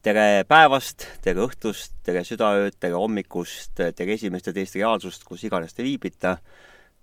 [0.00, 5.74] tere päevast, tere õhtust, tere südaööd, tere hommikust, tere esimest ja teist reaalsust, kus iganes
[5.76, 6.38] te viibite.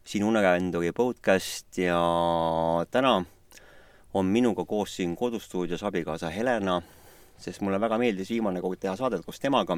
[0.08, 2.00] siin Uneränduri podcast ja
[2.90, 3.12] täna
[4.14, 6.82] on minuga koos siin kodustuudios abikaasa Helena,
[7.38, 9.78] sest mulle väga meeldis viimane kord teha saadet koos temaga.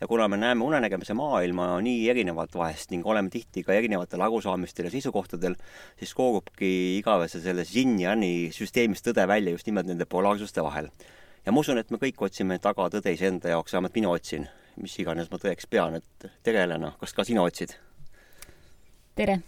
[0.00, 4.84] ja kuna me näeme unenägemise maailma nii erinevalt vahest ning oleme tihti ka erinevatel arusaamistel
[4.84, 5.54] ja seisukohtadel,
[5.98, 10.90] siis koogubki igavese selle yin-yan'i süsteemist tõde välja just nimelt nende polaarsuste vahel
[11.46, 14.48] ja ma usun, et me kõik otsime taga tõde iseenda jaoks, vähemalt mina otsin,
[14.80, 17.76] mis iganes ma tõeks pean, et tere, Helena, kas ka sina otsid?
[19.16, 19.40] tere!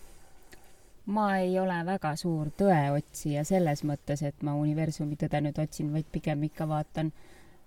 [1.06, 6.06] ma ei ole väga suur tõeotsija selles mõttes, et ma universumi tõde nüüd otsin, vaid
[6.15, 7.10] pigem ikka vaatan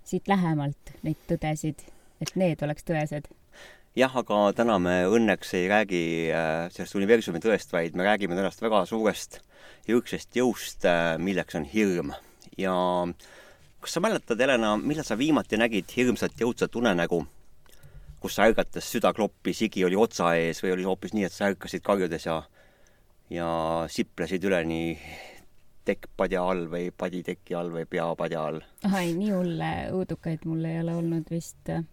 [0.06, 1.82] siit lähemalt neid tõdesid,
[2.22, 3.28] et need oleks tõesed.
[3.96, 8.62] jah, aga täna me õnneks ei räägi äh, sellest universumi tõest, vaid me räägime tänast
[8.62, 9.40] väga suurest
[9.86, 12.14] ja õudsest jõust, äh, milleks on hirm
[12.56, 12.76] ja
[13.86, 17.20] kas sa mäletad, Helena, millal sa viimati nägid hirmsat ja õudset unenägu,
[18.18, 21.46] kus sa ärgates, süda kloppis, higi oli otsa ees või oli hoopis nii, et sa
[21.52, 22.40] ärkasid karjudes ja,
[23.30, 23.50] ja
[23.86, 24.96] siplesid üleni
[25.86, 28.58] tekkpadja all või paditeki all või peapadja all?
[28.90, 31.86] ai, nii hulle õudukaid mul ei ole olnud vist äh,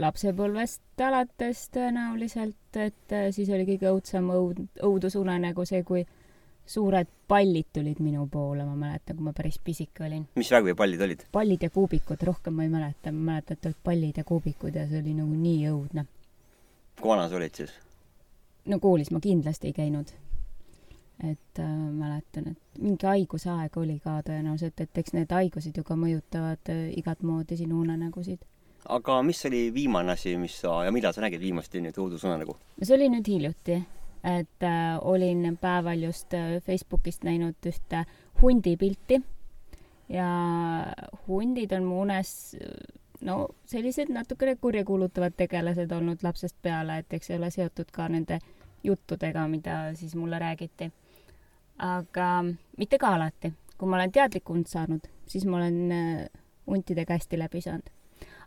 [0.00, 6.08] lapsepõlvest alates tõenäoliselt, et äh, siis oli kõige õudsem õud, õudusunenägu see, kui
[6.68, 10.26] suured pallid tulid minu poole, ma mäletan, kui ma päris pisike olin.
[10.36, 11.24] mis värvi pallid olid?
[11.32, 14.86] pallid ja kuubikud, rohkem ma ei mäleta, ma mäletan, et olid pallid ja kuubikud ja
[14.88, 16.06] see oli nagu nii õudne.
[17.00, 17.74] kui vana sa olid siis?
[18.68, 20.12] no koolis ma kindlasti ei käinud.
[21.30, 25.96] et äh, mäletan, et mingi haigusaeg oli ka tõenäoliselt, et eks need haigused ju ka
[25.98, 28.44] mõjutavad äh, igat moodi sinu unenägusid
[28.88, 32.54] aga mis oli viimane asi, mis sa ja millal sa nägid viimasti nüüd õudusunenägu?
[32.54, 33.80] no see oli nüüd hiljuti
[34.24, 38.04] et äh, olin päeval just äh, Facebookist näinud ühte
[38.42, 39.20] hundi pilti
[40.08, 40.28] ja
[41.28, 42.56] hundid on mu unes
[43.20, 48.38] no sellised natukene kurjakuulutavad tegelased olnud lapsest peale, et eks see ole seotud ka nende
[48.84, 50.90] juttudega, mida siis mulle räägiti.
[51.78, 52.44] aga
[52.78, 53.52] mitte ka alati.
[53.78, 56.26] kui ma olen teadlik und saanud, siis ma olen äh,
[56.66, 57.90] huntidega hästi läbi saanud.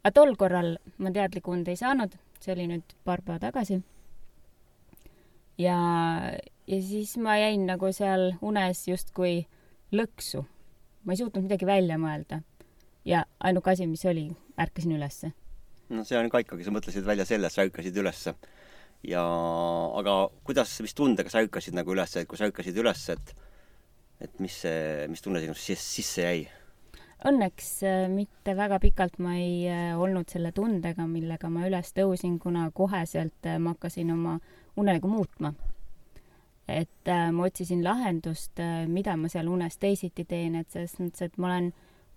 [0.03, 3.83] aga tol korral ma teadlikku und ei saanud, see oli nüüd paar päeva tagasi
[5.61, 5.79] ja,
[6.67, 9.41] ja siis ma jäin nagu seal unes justkui
[9.95, 10.45] lõksu.
[11.05, 12.41] ma ei suutnud midagi välja mõelda.
[13.05, 15.33] ja ainuke asi, mis oli, ärkasin ülesse.
[15.89, 18.35] no see on ka ikkagi, sa mõtlesid välja selle, sa ärkasid ülesse.
[19.07, 19.23] ja
[19.99, 23.35] aga kuidas, mis tundega sa ärkasid nagu ülesse, et kui sa ärkasid üles, et
[24.21, 26.41] et mis see, mis tunne sinust sisse jäi?
[27.25, 32.39] Õnneks äh, mitte väga pikalt ma ei äh, olnud selle tundega, millega ma üles tõusin,
[32.41, 34.39] kuna koheselt äh, ma hakkasin oma
[34.77, 35.53] unenägu muutma.
[36.67, 41.25] et äh, ma otsisin lahendust äh,, mida ma seal unes teisiti teen, et selles mõttes,
[41.25, 41.71] et ma olen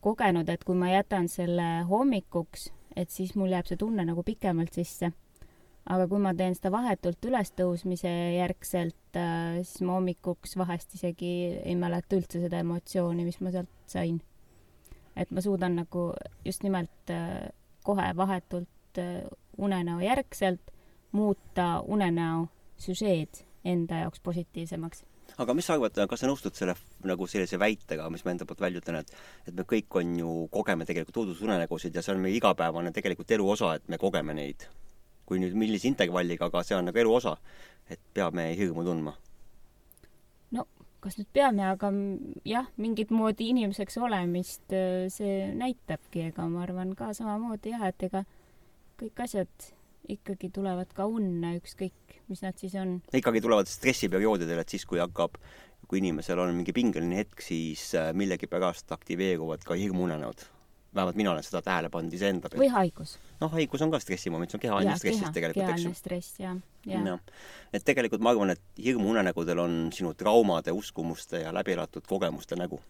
[0.05, 4.77] kogenud, et kui ma jätan selle hommikuks, et siis mul jääb see tunne nagu pikemalt
[4.77, 5.11] sisse.
[5.91, 11.33] aga kui ma teen seda vahetult ülestõusmise järgselt äh,, siis ma hommikuks vahest isegi
[11.65, 14.21] ei mäleta üldse seda emotsiooni, mis ma sealt sain.
[15.17, 16.13] et ma suudan nagu
[16.45, 17.49] just nimelt äh,
[17.83, 19.25] kohe vahetult äh,
[19.59, 20.74] unenäo järgselt
[21.15, 22.47] muuta unenäo
[22.79, 25.05] süžeed enda jaoks positiivsemaks.
[25.39, 26.75] aga mis sa arvad, kas sa nõustud selle
[27.09, 29.15] nagu sellise väitega, mis ma enda poolt välja ütlen, et
[29.49, 33.49] et me kõik on ju, kogeme tegelikult uudusunenägusid ja see on meie igapäevane tegelikult elu
[33.57, 34.69] osa, et me kogeme neid.
[35.25, 37.39] kui nüüd millise intervalliga, aga see on nagu elu osa,
[37.89, 39.15] et peame hirmu tundma.
[40.51, 40.67] no
[41.01, 41.91] kas nüüd peame, aga
[42.45, 48.03] jah, mingit moodi inimeseks olemist äh, see näitabki, ega ma arvan ka samamoodi jah, et
[48.11, 48.25] ega
[49.01, 49.73] kõik asjad
[50.09, 52.99] ikkagi tulevad ka unne, ükskõik, mis nad siis on.
[53.15, 55.39] ikkagi tulevad stressiperioodidel, et siis, kui hakkab,
[55.89, 60.51] kui inimesel on mingi pingeline hetk, siis äh, millegipärast aktiveeruvad ka hirmuunenäod.
[60.95, 62.61] vähemalt mina olen seda tähele pannud iseenda pealt.
[62.61, 63.19] või haigus.
[63.41, 65.91] noh, haigus on ka stressimoment, see on kehaline stress siis tegelikult, eks ju.
[65.91, 67.21] kehaline stress, jah, jah.
[67.73, 72.81] et tegelikult ma arvan, et hirmuunenägudel on sinu traumade, uskumuste ja läbielatud kogemuste nägu.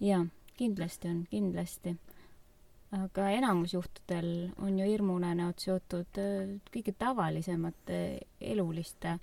[0.00, 0.26] jaa,
[0.56, 1.96] kindlasti on, kindlasti
[2.92, 7.98] aga enamus juhtudel on ju hirmuunenäod seotud äh, kõige tavalisemate
[8.40, 9.16] eluliste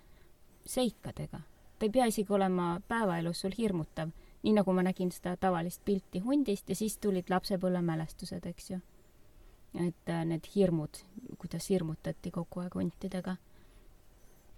[0.66, 1.42] seikadega.
[1.80, 4.10] ta ei pea isegi olema päevaelus sul hirmutav,
[4.44, 8.80] nii nagu ma nägin seda tavalist pilti hundist ja siis tulid lapsepõlvemälestused, eks ju.
[9.86, 11.04] et äh, need hirmud,
[11.38, 13.38] kuidas hirmutati kogu aeg huntidega.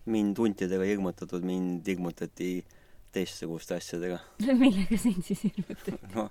[0.06, 2.66] mind huntidega ei hirmutatud, mind hirmutati
[3.12, 4.19] teistsuguste asjadega
[4.63, 6.30] millega sind siis hirmutati no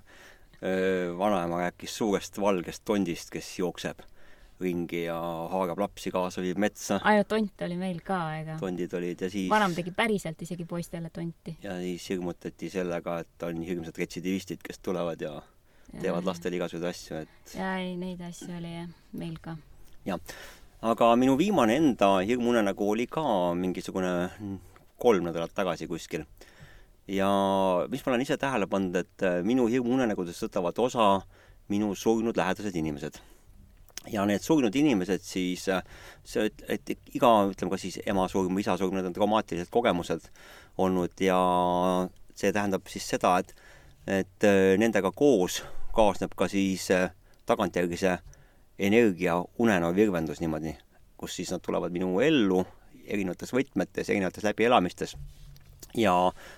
[1.17, 4.03] vanaema rääkis suurest valgest tondist, kes jookseb
[4.61, 5.17] ringi ja
[5.51, 6.99] haarab lapsi kaasa, viib metsa.
[7.07, 8.57] ainult tont oli meil ka, ega?
[8.61, 11.55] tondid olid ja siis vanem tegi päriselt isegi poistele tonti.
[11.63, 15.35] ja siis hirmutati sellega, et on hirmsad retsidivistid, kes tulevad ja
[15.91, 19.57] teevad lastele igasuguseid asju, et jaa, ei, neid asju oli jah, meil ka.
[20.07, 20.37] jah.
[20.93, 23.25] aga minu viimane enda hirmunenägu oli ka
[23.57, 24.13] mingisugune
[25.01, 26.27] kolm nädalat tagasi kuskil.
[27.11, 27.31] Ja
[27.91, 31.11] mis ma olen ise tähele pannud, et minu hirmunenägudest võtavad osa
[31.71, 33.19] minu surnud lähedased inimesed
[34.09, 35.67] ja need surnud inimesed siis,
[36.25, 39.69] see, et, et iga, ütleme ka siis ema surm või isa surm, need on traumaatilised
[39.73, 40.25] kogemused
[40.81, 41.37] olnud ja
[42.37, 43.53] see tähendab siis seda, et,
[44.07, 45.61] et äh, nendega koos
[45.95, 47.11] kaasneb ka siis äh,
[47.49, 48.15] tagantjärgi see
[48.81, 50.73] energia unenäo virvendus niimoodi,
[51.19, 52.63] kus siis nad tulevad minu ellu
[53.05, 55.15] erinevates võtmetes, erinevates läbielamistes.
[55.97, 56.15] Ja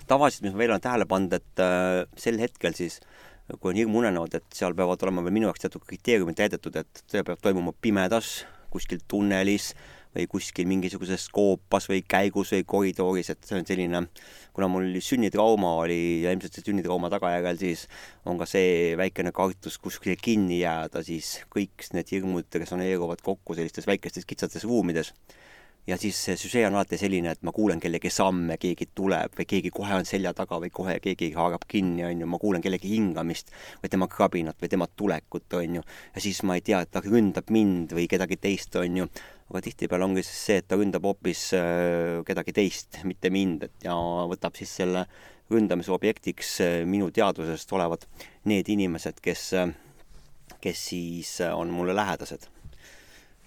[0.08, 3.00] tavaliselt, mis ma veel olen tähele pannud, et äh, sel hetkel siis
[3.60, 7.24] kui on hirmunenäod, et seal peavad olema veel minu jaoks teatud kriteeriumid täidetud, et see
[7.28, 8.44] peab toimuma pimedas,
[8.74, 9.74] kuskil tunnelis
[10.14, 14.04] või kuskil mingisuguses koopas või käigus või koridoris, et see on selline,
[14.54, 17.88] kuna mul sünnitrauma oli ja ilmselt see sünnitrauma tagajärjel siis
[18.30, 23.90] on ka see väikene kartus kuskile kinni jääda, siis kõik need hirmud resoneeruvad kokku sellistes
[23.90, 25.12] väikestes kitsates ruumides
[25.88, 29.46] ja siis see süžee on alati selline, et ma kuulen kellegi samme, keegi tuleb või
[29.50, 32.94] keegi kohe on selja taga või kohe keegi haarab kinni, on ju, ma kuulen kellegi
[32.94, 33.52] hingamist
[33.82, 35.84] või tema krabinat või tema tulekut, on ju.
[36.16, 39.10] ja siis ma ei tea, et ta ründab mind või kedagi teist, on ju.
[39.52, 43.88] aga tihtipeale ongi siis see, et ta ründab hoopis äh, kedagi teist, mitte mind, et
[43.90, 43.98] ja
[44.32, 45.06] võtab siis selle
[45.52, 48.08] ründamise objektiks äh, minu teadvusest olevad
[48.50, 49.76] need inimesed, kes, äh,
[50.64, 52.48] kes siis on mulle lähedased.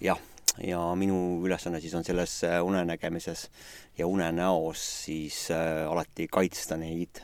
[0.05, 0.21] jah
[0.63, 3.49] ja minu ülesanne siis on selles äh, unenägemises
[3.97, 7.21] ja unenäos siis äh, alati kaitsta neid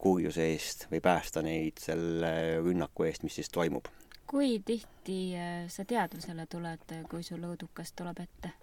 [0.00, 2.32] kurjuse eest või päästa neid selle
[2.64, 3.88] rünnaku eest, mis siis toimub.
[4.30, 8.54] kui tihti äh, sa teadvusele tuled, kui sul õudukas tuleb ette?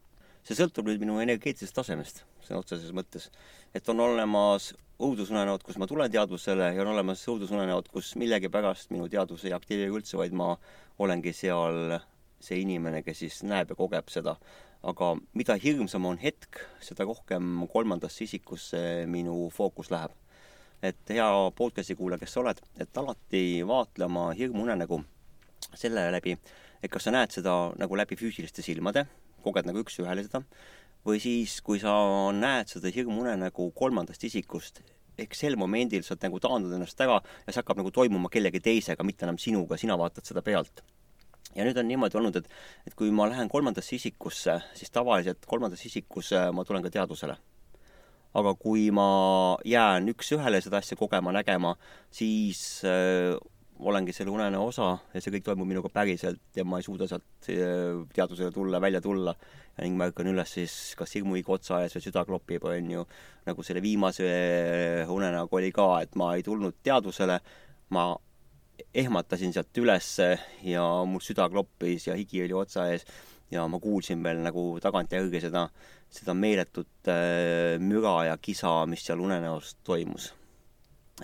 [0.47, 3.29] see sõltub nüüd minu energeetilisest tasemest, sõna otseses mõttes.
[3.75, 9.09] et on olemas õudusunenäod, kus ma tulen teadvusele ja on olemas õudusunenäod, kus millegipärast minu
[9.11, 10.55] teadvus ei aktiveeri üldse, vaid ma
[11.03, 11.99] olengi seal
[12.43, 14.37] see inimene, kes siis näeb ja kogeb seda.
[14.87, 18.79] aga mida hirmsam on hetk, seda rohkem kolmandasse isikusse
[19.09, 20.11] minu fookus läheb.
[20.81, 25.01] et hea podcast'i kuulaja, kes sa oled, et alati vaatle oma hirmuunenägu
[25.73, 26.37] selle läbi,
[26.83, 29.07] et kas sa näed seda nagu läbi füüsiliste silmade,
[29.43, 30.43] koged nagu üks-ühele seda,
[31.05, 31.95] või siis, kui sa
[32.35, 34.83] näed seda hirmuunenägu kolmandast isikust,
[35.17, 39.03] ehk sel momendil sa nagu taandad ennast ära ja see hakkab nagu toimuma kellegi teisega,
[39.03, 40.85] mitte enam sinuga, sina vaatad seda pealt
[41.57, 42.47] ja nüüd on niimoodi olnud, et,
[42.87, 47.37] et kui ma lähen kolmandasse isikusse, siis tavaliselt kolmandasse isikusse ma tulen ka teadvusele.
[48.37, 51.71] aga kui ma jään üks-ühele seda asja kogema, nägema,
[52.13, 53.33] siis äh,
[53.79, 57.49] olengi selle unenäo osa ja see kõik toimub minuga päriselt ja ma ei suuda sealt
[57.49, 59.33] äh, teadvusele tulla, välja tulla.
[59.81, 63.07] ning ma ärkan üles siis kas hirmuiga otsa ees või süda klopib, on ju,
[63.45, 64.29] nagu selle viimase
[65.09, 67.39] unenäoga oli ka, et ma ei tulnud teadvusele,
[67.93, 68.07] ma
[68.93, 73.05] ehmatasin sealt ülesse ja mul süda kloppis ja higi oli otsa ees
[73.51, 75.67] ja ma kuulsin veel nagu tagantjärgi seda,
[76.11, 80.33] seda meeletut äh, müra ja kisa, mis seal unenäos toimus.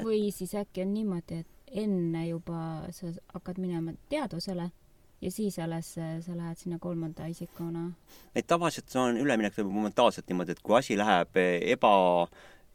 [0.01, 4.69] või siis äkki on niimoodi, et enne juba sa hakkad minema teadvusele
[5.21, 7.91] ja siis alles äh, sa lähed sinna kolmanda isikuna?
[8.35, 11.37] et tavaliselt see on üleminek toimub momentaalselt niimoodi, et kui asi läheb
[11.75, 11.93] eba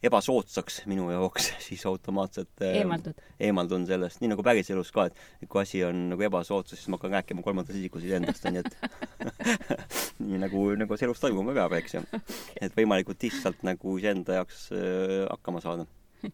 [0.02, 5.62] ebasoodsaks minu jaoks, siis automaatselt äh, eemaldud, eemaldun sellest, nii nagu päriselus ka, et kui
[5.62, 9.48] asi on nagu ebasoodsas, siis ma hakkan rääkima kolmandas isikus iseendast, onju, et
[10.28, 12.04] nii nagu, nagu see elus toimuma peab, eks ju.
[12.60, 15.88] Et võimalikult lihtsalt nagu iseenda jaoks äh, hakkama saada.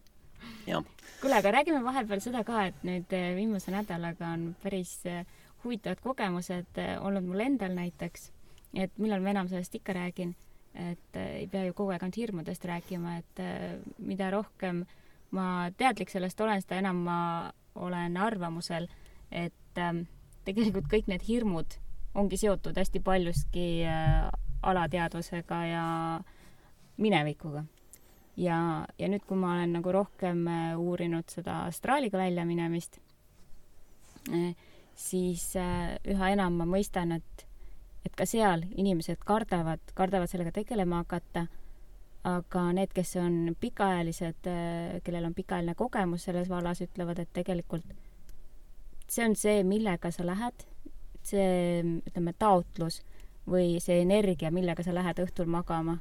[0.71, 0.85] jah.
[1.21, 5.25] kuule, aga räägime vahepeal seda ka, et nüüd äh, viimase nädalaga on päris äh,
[5.65, 8.29] huvitavad kogemused äh, olnud mul endal näiteks,
[8.77, 10.35] et millal ma enam sellest ikka räägin
[10.75, 14.83] et äh, ei pea ju kogu aeg ainult hirmudest rääkima, et äh, mida rohkem
[15.35, 17.19] ma teadlik sellest olen, seda enam ma
[17.75, 18.87] olen arvamusel,
[19.31, 20.05] et ähm,
[20.47, 21.77] tegelikult kõik need hirmud
[22.15, 24.27] ongi seotud hästi paljuski äh,
[24.65, 25.85] alateadvusega ja
[26.97, 27.65] minevikuga.
[28.37, 28.57] ja,
[28.99, 30.45] ja nüüd, kui ma olen nagu rohkem
[30.79, 32.97] uurinud seda astraaliga väljaminemist,
[34.95, 37.44] siis üha enam ma mõistan, et
[38.05, 41.47] et ka seal inimesed kardavad, kardavad sellega tegelema hakata,
[42.25, 47.85] aga need, kes on pikaajalised, äh, kellel on pikaajaline kogemus selles vallas, ütlevad, et tegelikult
[49.07, 50.65] see on see, millega sa lähed,
[51.25, 53.01] see, ütleme, taotlus
[53.49, 55.99] või see energia, millega sa lähed õhtul magama,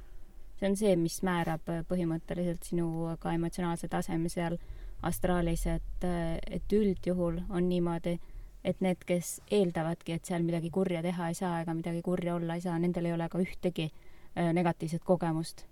[0.58, 4.56] see on see, mis määrab põhimõtteliselt sinu ka emotsionaalse taseme seal
[5.04, 6.06] astraalis, et,
[6.48, 8.16] et üldjuhul on niimoodi
[8.64, 12.56] et need, kes eeldavadki, et seal midagi kurja teha ei saa ega midagi kurja olla
[12.56, 15.66] ei saa, nendel ei ole ka ühtegi äh, negatiivset kogemust.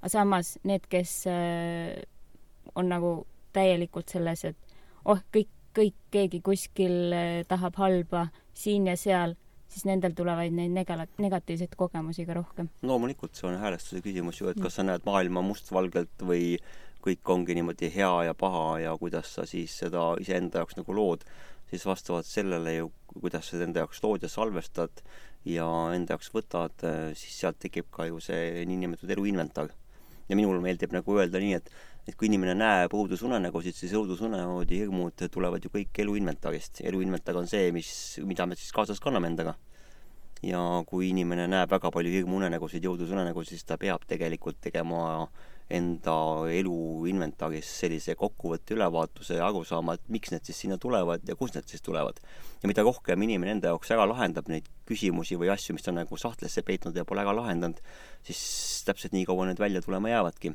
[0.00, 2.02] aga samas need, kes äh,
[2.74, 8.96] on nagu täielikult selles, et oh, kõik ükskõik, keegi kuskil äh, tahab halba siin ja
[8.96, 9.36] seal,
[9.68, 12.68] siis nendel tulevad neid nega-, negatiivseid kogemusi ka rohkem.
[12.82, 16.56] loomulikult, see on häälestuse küsimus ju, et kas sa näed maailma mustvalgelt või
[17.04, 21.22] kõik ongi niimoodi hea ja paha ja kuidas sa siis seda iseenda jaoks nagu lood,
[21.70, 25.02] siis vastavalt sellele ju, kuidas sa enda jaoks lood ja salvestad
[25.48, 26.86] ja enda jaoks võtad,
[27.18, 29.70] siis sealt tekib ka ju see niinimetatud eluinventar.
[30.28, 31.70] ja minul meeldib nagu öelda nii, et
[32.08, 36.80] et kui inimene näeb õudusunenägusid, siis õudusunenäod ja hirmud tulevad ju kõik eluinventarist.
[36.80, 37.90] eluinventar on see, mis,
[38.24, 39.54] mida me siis kaasas kanname endaga.
[40.42, 45.28] ja kui inimene näeb väga palju hirmuunenägusid ja õudusunenägusid, siis ta peab tegelikult tegema
[45.68, 46.14] enda
[46.48, 46.76] elu
[47.10, 51.58] inventaris sellise kokkuvõtte ülevaatuse ja aru saama, et miks need siis sinna tulevad ja kust
[51.58, 52.20] need siis tulevad.
[52.62, 56.00] ja mida rohkem inimene enda jaoks ära lahendab neid küsimusi või asju, mis ta on
[56.00, 57.82] nagu sahtlisse peitnud ja pole ära lahendanud,
[58.24, 58.40] siis
[58.88, 60.54] täpselt nii kaua need välja tulema jäävadki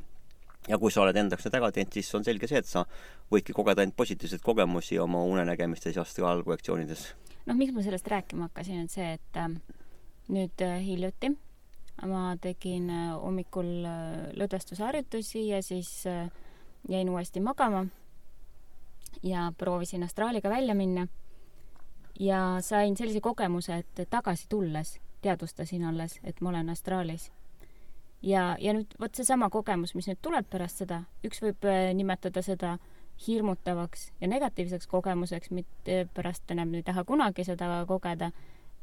[0.67, 2.85] ja kui sa oled enda jaoks need ära teinud, siis on selge see, et sa
[3.31, 7.07] võidki kogeda ainult positiivseid kogemusi oma unenägemistes ja astraalprojektsioonides.
[7.45, 9.49] noh, miks ma sellest rääkima hakkasin, on see, et äh,
[10.33, 11.35] nüüd äh, hiljuti
[12.07, 16.29] ma tegin äh, hommikul äh, lõdvestusharjutusi ja siis äh,
[16.89, 17.85] jäin uuesti magama
[19.23, 21.07] ja proovisin astraaliga välja minna.
[22.19, 27.31] ja sain sellise kogemuse, et tagasi tulles teadvustasin alles, et ma olen astraalis.
[28.21, 32.77] ja, ja nüüd vot seesama kogemus, mis nüüd tuleb pärast seda, üks võib nimetada seda
[33.27, 38.31] hirmutavaks ja negatiivseks kogemuseks, mitte pärast enam ei taha kunagi seda kogeda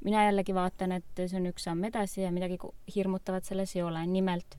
[0.05, 2.59] mina jällegi vaatan, et see on üks samm edasi ja midagi
[2.95, 4.57] hirmutavat selles ei ole, nimelt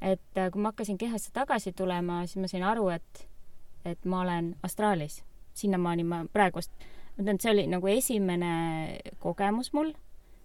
[0.00, 3.28] et äh, kui ma hakkasin kehasse tagasi tulema, siis ma sain aru, et,
[3.84, 5.24] et ma olen astraalis.
[5.54, 6.70] sinnamaani ma praegust,
[7.16, 8.52] ma ütlen, et see oli nagu esimene
[9.20, 9.90] kogemus mul,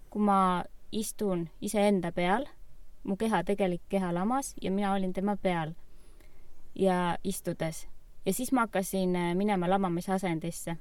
[0.09, 2.47] kui ma istun iseenda peal,
[3.03, 5.75] mu keha, tegelik keha lamas ja mina olin tema peal
[6.75, 7.87] ja istudes.
[8.25, 10.77] ja siis ma hakkasin äh, minema lamamise asendisse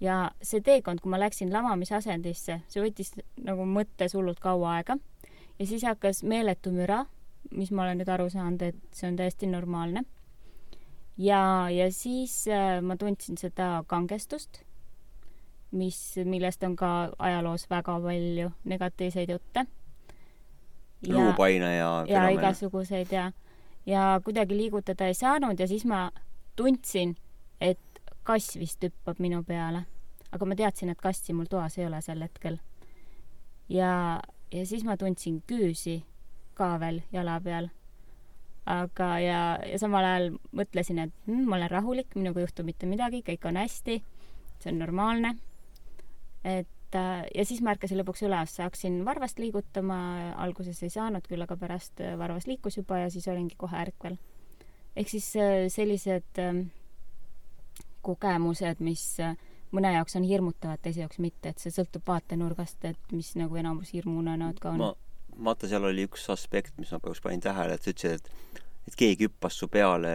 [0.00, 4.98] ja see teekond, kui ma läksin lamamise asendisse, see võttis nagu mõttes hullult kaua aega
[5.58, 7.04] ja siis hakkas meeletu müra,
[7.50, 10.04] mis ma olen nüüd aru saanud, et see on täiesti normaalne.
[11.18, 14.62] ja, ja siis äh, ma tundsin seda kangestust,
[15.70, 19.66] mis, millest on ka ajaloos väga palju negatiivseid jutte.
[21.08, 23.32] luupaine ja ja igasuguseid ja,
[23.86, 26.10] ja kuidagi liigutada ei saanud ja siis ma
[26.56, 27.16] tundsin,
[27.60, 27.78] et
[28.28, 29.86] kass vist hüppab minu peale.
[30.28, 32.58] aga ma teadsin, et kassi mul toas ei ole sel hetkel.
[33.72, 34.20] ja,
[34.52, 36.02] ja siis ma tundsin küüsi
[36.58, 37.70] ka veel jala peal.
[38.68, 42.88] aga, ja, ja samal ajal mõtlesin, et hm, ma olen rahulik, minuga ei juhtu mitte
[42.90, 44.02] midagi, kõik on hästi,
[44.60, 45.36] see on normaalne.
[46.44, 51.46] et äh, ja siis ma ärkasin lõpuks üles, hakkasin varvast liigutama, alguses ei saanud küll,
[51.48, 54.20] aga pärast varvas liikus juba ja siis olingi kohe ärkvel.
[54.96, 56.66] ehk siis äh, sellised äh,
[58.02, 59.36] kogemused, mis äh,
[59.74, 63.92] mõne jaoks on hirmutavad, teise jaoks mitte, et see sõltub vaatenurgast, et mis nagu enamus
[63.96, 64.86] hirmuunenäod ka on.
[65.44, 68.96] vaata, seal oli üks aspekt, mis ma praegu panin tähele, et sa ütlesid, et et
[68.96, 70.10] keegi hüppas su peale,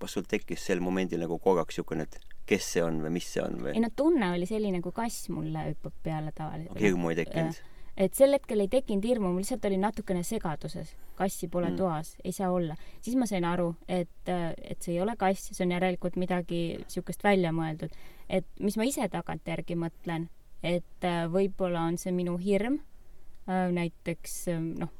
[0.00, 3.42] kas sul tekkis sel momendil nagu korraks niisugune, et kes see on või mis see
[3.44, 3.74] on või?
[3.76, 6.80] ei no tunne oli selline, kui kass mulle hüppab peale tavaliselt.
[6.80, 7.60] hirmu ei tekkinud?
[7.98, 10.94] Et sel hetkel ei tekkinud hirmu, ma lihtsalt olin natukene segaduses.
[11.18, 11.76] kassi pole mm.
[11.76, 12.76] toas, ei saa olla.
[13.00, 17.24] siis ma sain aru, et, et see ei ole kass, see on järelikult midagi niisugust
[17.24, 17.94] välja mõeldud.
[18.28, 20.28] et mis ma ise tagantjärgi mõtlen,
[20.62, 22.78] et äh, võib-olla on see minu hirm,
[23.48, 24.44] äh, näiteks
[24.78, 24.94] noh,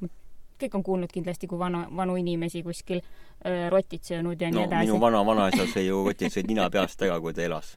[0.60, 4.66] kõik on kuulnud kindlasti, kui vana, vanu inimesi kuskil öö, rotid söönud ja no, nii
[4.68, 4.88] edasi.
[4.88, 7.74] minu vana-vanaisa sõi ju rotid sõid nina peast ära, kui ta elas,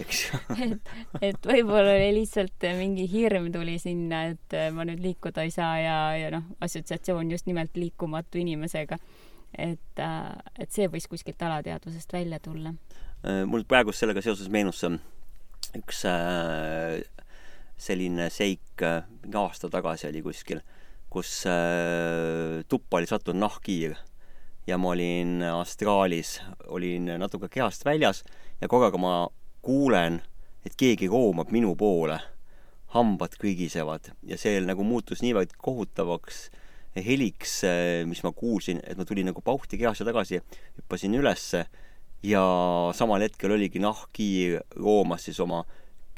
[0.00, 0.24] eks
[0.66, 0.92] et,
[1.30, 5.98] et võib-olla oli lihtsalt mingi hirm tuli sinna, et ma nüüd liikuda ei saa ja,
[6.18, 8.98] ja noh, assotsiatsioon just nimelt liikumatu inimesega.
[9.58, 10.04] et,
[10.58, 12.74] et see võis kuskilt alateadvusest välja tulla.
[13.46, 14.82] mul praegust sellega seoses meenus
[15.74, 17.02] üks äh,
[17.76, 20.60] selline seik mingi aasta tagasi oli kuskil
[21.14, 23.94] kus äh, tuppa oli sattunud nahkhiir
[24.66, 28.24] ja ma olin astraalis, olin natuke kehast väljas
[28.60, 29.14] ja korraga ma
[29.64, 30.20] kuulen,
[30.66, 32.20] et keegi roomab minu poole.
[32.94, 36.44] hambad kõgisevad ja see nagu muutus niivõrd kohutavaks
[36.94, 40.38] heliks, äh, mis ma kuulsin, et ma tulin nagu pauhti kehasse tagasi,
[40.78, 41.64] hüppasin ülesse
[42.22, 42.44] ja
[42.94, 45.64] samal hetkel oligi nahkhiir roomas siis oma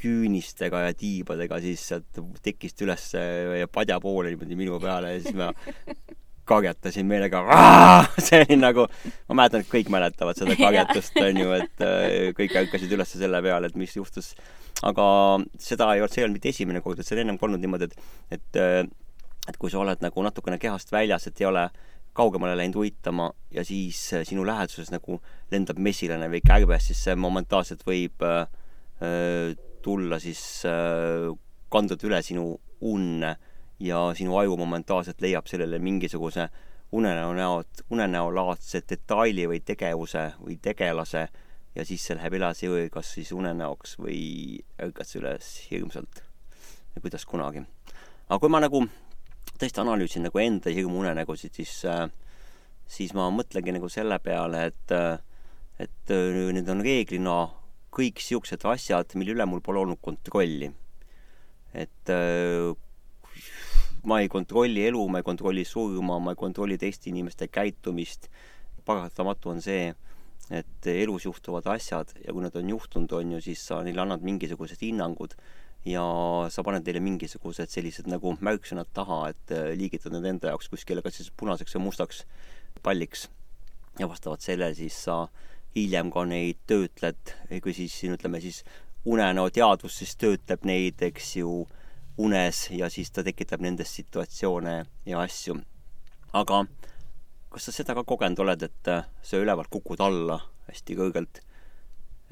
[0.07, 5.37] küünistega ja tiibadega siis sealt tekist üles ja padja poole niimoodi minu peale ja siis
[5.37, 5.51] ma
[6.47, 7.43] karjatasin meelega,
[8.27, 8.87] see oli nagu,
[9.29, 13.43] ma mäletan, et kõik mäletavad seda karjatust, on ju, et äh, kõik ärkasid üles selle
[13.45, 14.35] peale, et mis juhtus.
[14.87, 15.07] aga
[15.59, 17.91] seda ei olnud, see ei olnud mitte esimene kord, et see on ennem olnud niimoodi,
[17.91, 18.81] et, et, äh,
[19.51, 21.67] et kui sa oled nagu natukene kehast väljas, et ei ole
[22.17, 25.19] kaugemale läinud uitama ja siis äh, sinu läheduses nagu
[25.53, 28.47] lendab mesilane või kärbes, siis see momentaalselt võib äh,
[29.87, 30.41] tulla siis,
[31.73, 32.49] kanduda üle sinu
[32.87, 33.37] unne
[33.83, 36.49] ja sinu aju momentaalselt leiab sellele mingisuguse
[36.97, 41.27] unenäo näod, unenäolaadse detaili või tegevuse või tegelase
[41.77, 44.21] ja siis see läheb edasi kas siis unenäoks või
[44.83, 46.23] ärkad üles hirmsalt
[47.01, 47.63] kuidas kunagi.
[48.29, 48.83] aga kui ma nagu
[49.61, 52.07] tõesti analüüsin nagu enda hirmuunenägusid, siis äh,
[52.87, 54.95] siis ma mõtlengi nagu selle peale, et,
[55.83, 57.37] et äh, need on reeglina
[57.97, 60.73] kõik siuksed asjad, mille üle mul pole olnud kontrolli.
[61.77, 62.73] et äh,
[64.07, 68.31] ma ei kontrolli elu, ma ei kontrolli surma, ma ei kontrolli teiste inimeste käitumist.
[68.87, 69.91] paratamatu on see,
[70.55, 74.23] et elus juhtuvad asjad ja kui nad on juhtunud, on ju, siis sa neile annad
[74.23, 75.35] mingisugused hinnangud
[75.87, 76.05] ja
[76.55, 81.19] sa paned neile mingisugused sellised nagu märksõnad taha, et liigitad need enda jaoks kuskile kas
[81.19, 82.23] siis punaseks või mustaks
[82.87, 83.27] palliks
[83.99, 85.25] ja vastavalt sellele siis sa
[85.77, 88.63] hiljem ka neid töötled, kui siis siin ütleme siis
[89.07, 91.67] unenäo teadvus siis töötleb neid, eks ju,
[92.19, 95.59] unes ja siis ta tekitab nendes situatsioone ja asju.
[96.33, 96.65] aga
[97.53, 98.89] kas sa seda ka kogenud oled, et
[99.23, 101.43] sa ülevalt kukud alla hästi kõrgelt,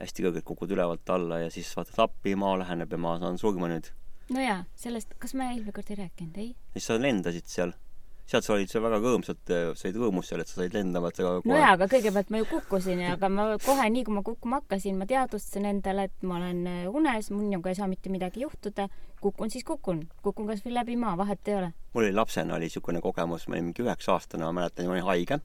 [0.01, 3.69] hästi kõrgelt kukud ülevalt alla ja siis vaatad appi, maa läheneb ja ma saan surma
[3.71, 3.93] nüüd?
[4.33, 6.53] no jaa, sellest, kas me eelmine kord ei rääkinud, ei?
[6.73, 7.77] siis sa lendasid seal
[8.25, 11.26] sealt sa olid seal väga rõõmsalt, said rõõmus seal, et sa said lendama, et sa
[11.26, 11.50] kohe...
[11.50, 14.61] no jaa, aga kõigepealt ma ju kukkusin ja aga ma kohe, nii kui ma kukkuma
[14.62, 18.88] hakkasin, ma teadvustasin endale, et ma olen äh, unes, minuga ei saa mitte midagi juhtuda,
[19.21, 20.07] kukun, siis kukun.
[20.25, 21.71] kukun kas või läbi maa, vahet ei ole.
[21.93, 25.09] mul oli lapsena oli niisugune kogemus, ma olin mingi üheksa aastane, ma mäletan, ma olin
[25.11, 25.40] haige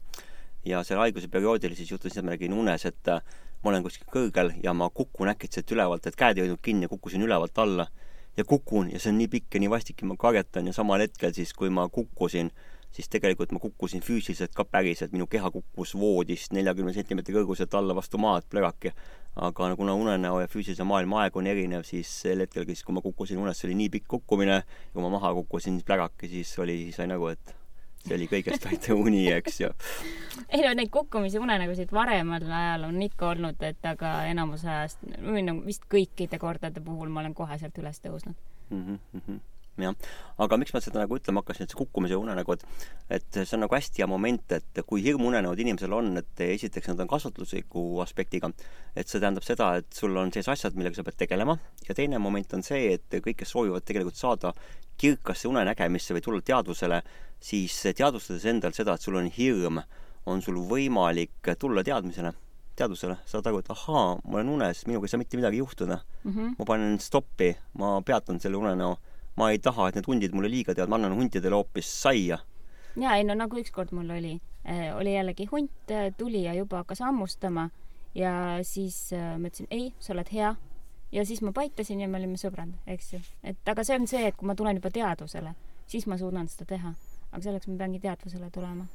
[0.66, 3.24] ja selle haiguse perioodil siis juhtus nii, et ma nägin unes, et äh,
[3.64, 6.92] ma olen kuskil kõrgel ja ma kukun äkitselt ülevalt, et käed ei hoidnud kinni ja
[6.92, 7.90] kukkusin ülevalt alla
[8.40, 11.04] ja kukun ja see on nii pikk ja nii vastik ja ma karjatan ja samal
[11.04, 12.52] hetkel siis, kui ma kukkusin,
[12.96, 17.96] siis tegelikult ma kukkusin füüsiliselt ka päriselt, minu keha kukkus voodist neljakümne sentimeetri kõrguselt alla
[17.98, 18.94] vastu maad plõgaki.
[19.36, 23.38] aga kuna unenäo ja füüsilise maailma aeg on erinev, siis sel hetkel, kui ma kukkusin
[23.40, 27.08] unes, see oli nii pikk kukkumine, kui ma maha kukkusin plõgaki, siis oli, siis sai
[27.08, 27.59] nagu, et
[28.06, 29.70] see oli kõigest vaid uni, eks ju.
[30.48, 35.46] ei no neid kukkumisi unenägusid varemal ajal on ikka olnud, et aga enamus ajast, või
[35.48, 38.36] no vist kõikide kordade puhul ma olen kohe sealt üles tõusnud
[38.70, 39.00] mm.
[39.14, 39.40] -hmm
[39.88, 40.10] jah,
[40.44, 42.66] aga miks ma seda nagu ütlema hakkasin, et see kukkumise unenägu, et
[43.20, 47.06] et see on nagu hästi hea moment, et kui hirmuunenäod inimesel on, et esiteks nad
[47.06, 48.52] on kasutusliku aspektiga,
[48.96, 52.20] et see tähendab seda, et sul on sees asjad, millega sa pead tegelema, ja teine
[52.22, 54.54] moment on see, et kõik, kes soovivad tegelikult saada
[55.00, 57.02] kirkasse unenägemisse või tulla teadvusele,
[57.40, 59.82] siis teadvustades endal seda, et sul on hirm,
[60.30, 62.34] on sul võimalik tulla teadmisele
[62.80, 66.32] teadvusele, saad aru, et ahaa, ma olen unes, minuga ei saa mitte midagi juhtuda mm.
[66.32, 66.56] -hmm.
[66.60, 68.98] ma panen stoppi, ma peatan selle unenäo
[69.40, 72.40] ma ei taha, et need hundid mulle liiga teevad, ma annan huntidele hoopis saia.
[73.00, 74.34] jaa, ei no nagu ükskord mul oli
[74.68, 77.70] äh,, oli jällegi hunt äh, tuli ja juba hakkas hammustama
[78.16, 78.34] ja
[78.68, 80.56] siis äh, ma ütlesin ei, sa oled hea.
[81.12, 83.22] ja siis ma paitasin ja me olime sõbrad, eks ju.
[83.44, 85.56] et aga see on see, et kui ma tulen juba teadvusele,
[85.88, 86.94] siis ma suudan seda teha.
[87.32, 88.90] aga selleks ma peangi teadvusele tulema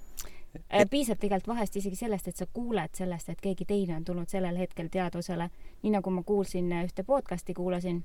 [0.91, 4.59] piisab tegelikult vahest isegi sellest, et sa kuuled sellest, et keegi teine on tulnud sellel
[4.61, 5.49] hetkel teadvusele.
[5.83, 8.05] nii nagu ma kuulsin, ühte podcast'i kuulasin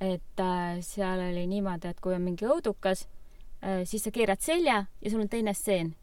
[0.00, 3.06] et äh, seal oli niimoodi, et kui on mingi õudukas
[3.64, 5.94] äh,, siis sa keerad selja ja sul on teine stseen.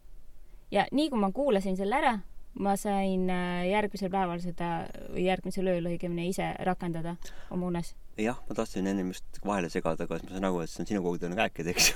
[0.74, 2.14] ja nii kui ma kuulasin selle ära,
[2.58, 7.16] ma sain äh, järgmisel päeval seda või järgmisel ööl õigemini ise rakendada
[7.54, 7.94] oma unes.
[8.18, 10.90] jah, ma tahtsin ennem just vahele segada, aga siis ma sain aru, et see on
[10.90, 11.92] sinu kogudune rääkida, eks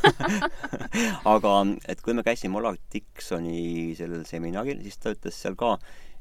[1.35, 1.55] aga
[1.91, 5.75] et kui me käisime Olav Diksoni sellel seminaril, siis ta ütles seal ka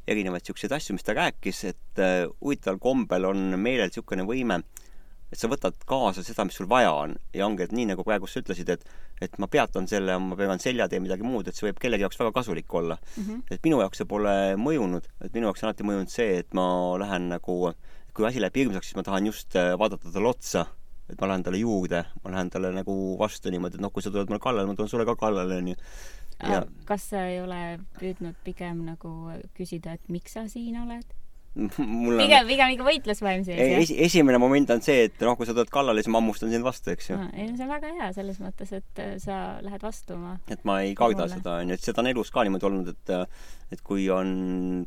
[0.08, 2.00] erinevaid siukseid asju, mis ta rääkis, et
[2.40, 4.86] huvitaval kombel on meelel niisugune võime äh,
[5.32, 8.30] et sa võtad kaasa seda, mis sul vaja on ja ongi, et nii nagu praegu
[8.30, 8.86] sa ütlesid, et
[9.22, 12.20] et ma peatan selle, ma pean selja, teen midagi muud, et see võib kellegi jaoks
[12.22, 13.24] väga kasulik olla mm.
[13.24, 13.44] -hmm.
[13.52, 16.68] et minu jaoks see pole mõjunud, et minu jaoks on alati mõjunud see, et ma
[17.02, 17.58] lähen nagu,
[18.14, 20.68] kui asi läheb hirmsaks, siis ma tahan just äh, vaadata talle otsa,
[21.10, 24.12] et ma lähen talle juurde, ma lähen talle nagu vastu niimoodi, et noh, kui sa
[24.12, 25.76] tuled mulle kallale, ma tulen sulle ka kallale, onju.
[26.38, 26.66] Ja...
[26.86, 29.14] kas sa ei ole püüdnud pigem nagu
[29.58, 31.16] küsida, et miks sa siin oled?
[32.04, 33.82] mul on pigem, pigem ikka võitlusvaim sees, jah?
[33.82, 36.66] esi-, esimene moment on see, et noh, kui sa tuled kallale, siis ma hammustan sind
[36.66, 37.20] vastu, eks ju.
[37.34, 40.66] ei no see on väga hea selles mõttes, et äh, sa lähed vastu oma et
[40.68, 43.26] ma ei karda seda, on ju, et seda on elus ka niimoodi olnud, et äh,
[43.68, 44.30] et kui on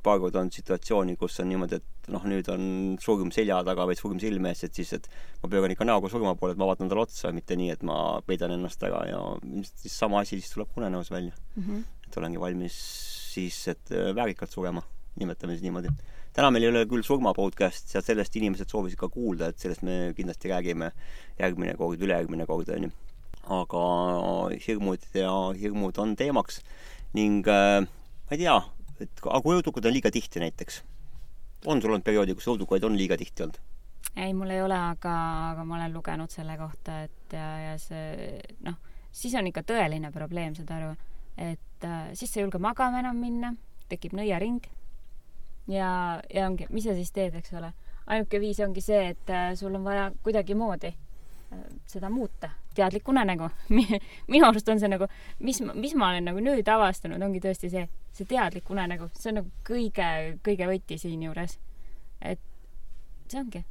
[0.02, 2.62] paar korda olnud situatsiooni, kus on niimoodi, et noh, nüüd on
[3.02, 5.08] surm selja taga või surm silme ees, et siis, et
[5.42, 7.98] ma pööran ikka näoga surma poole, et ma vaatan talle otsa, mitte nii, et ma
[8.24, 9.20] peidan ennast ära ja
[9.68, 11.66] siis sama asi siis tuleb unenäos välja mm.
[11.66, 11.84] -hmm.
[12.06, 12.78] et olengi valmis
[13.34, 14.82] siis, et äh, väärikalt surema,
[15.20, 15.92] nimetame siis niimoodi
[16.40, 19.82] täna meil ei ole küll surma podcast ja sellest inimesed soovisid ka kuulda, et sellest
[19.84, 20.88] me kindlasti räägime
[21.36, 22.88] järgmine kord, ülejärgmine kord, onju.
[23.50, 23.82] aga
[24.64, 26.62] hirmud ja hirmud on teemaks
[27.18, 28.56] ning äh, ma ei tea,
[29.04, 30.80] et aga kui õudukad on liiga tihti näiteks,
[31.66, 33.60] on sul olnud perioodi, kus õudukaid on liiga tihti olnud?
[34.16, 35.14] ei, mul ei ole, aga,
[35.50, 38.80] aga ma olen lugenud selle kohta, et ja, ja see noh,
[39.12, 40.94] siis on ikka tõeline probleem, saad aru,
[41.36, 43.52] et äh, siis sa ei julge magama enam minna,
[43.92, 44.64] tekib nõiaring
[45.70, 47.72] ja, ja ongi, mis sa siis teed, eks ole.
[48.10, 53.50] ainuke viis ongi see, et äh, sul on vaja kuidagimoodi äh, seda muuta, teadlik unenägu
[54.32, 57.88] minu arust on see nagu, mis, mis ma olen nagu nüüd avastanud, ongi tõesti see,
[58.12, 61.58] see teadlik unenägu, see on nagu kõige, kõige võti siinjuures.
[62.20, 62.40] et
[63.28, 63.64] see ongi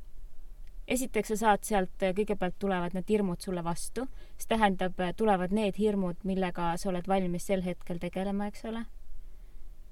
[0.89, 4.07] esiteks sa saad sealt, äh, kõigepealt tulevad need hirmud sulle vastu,
[4.38, 8.85] see tähendab, äh, tulevad need hirmud, millega sa oled valmis sel hetkel tegelema, eks ole.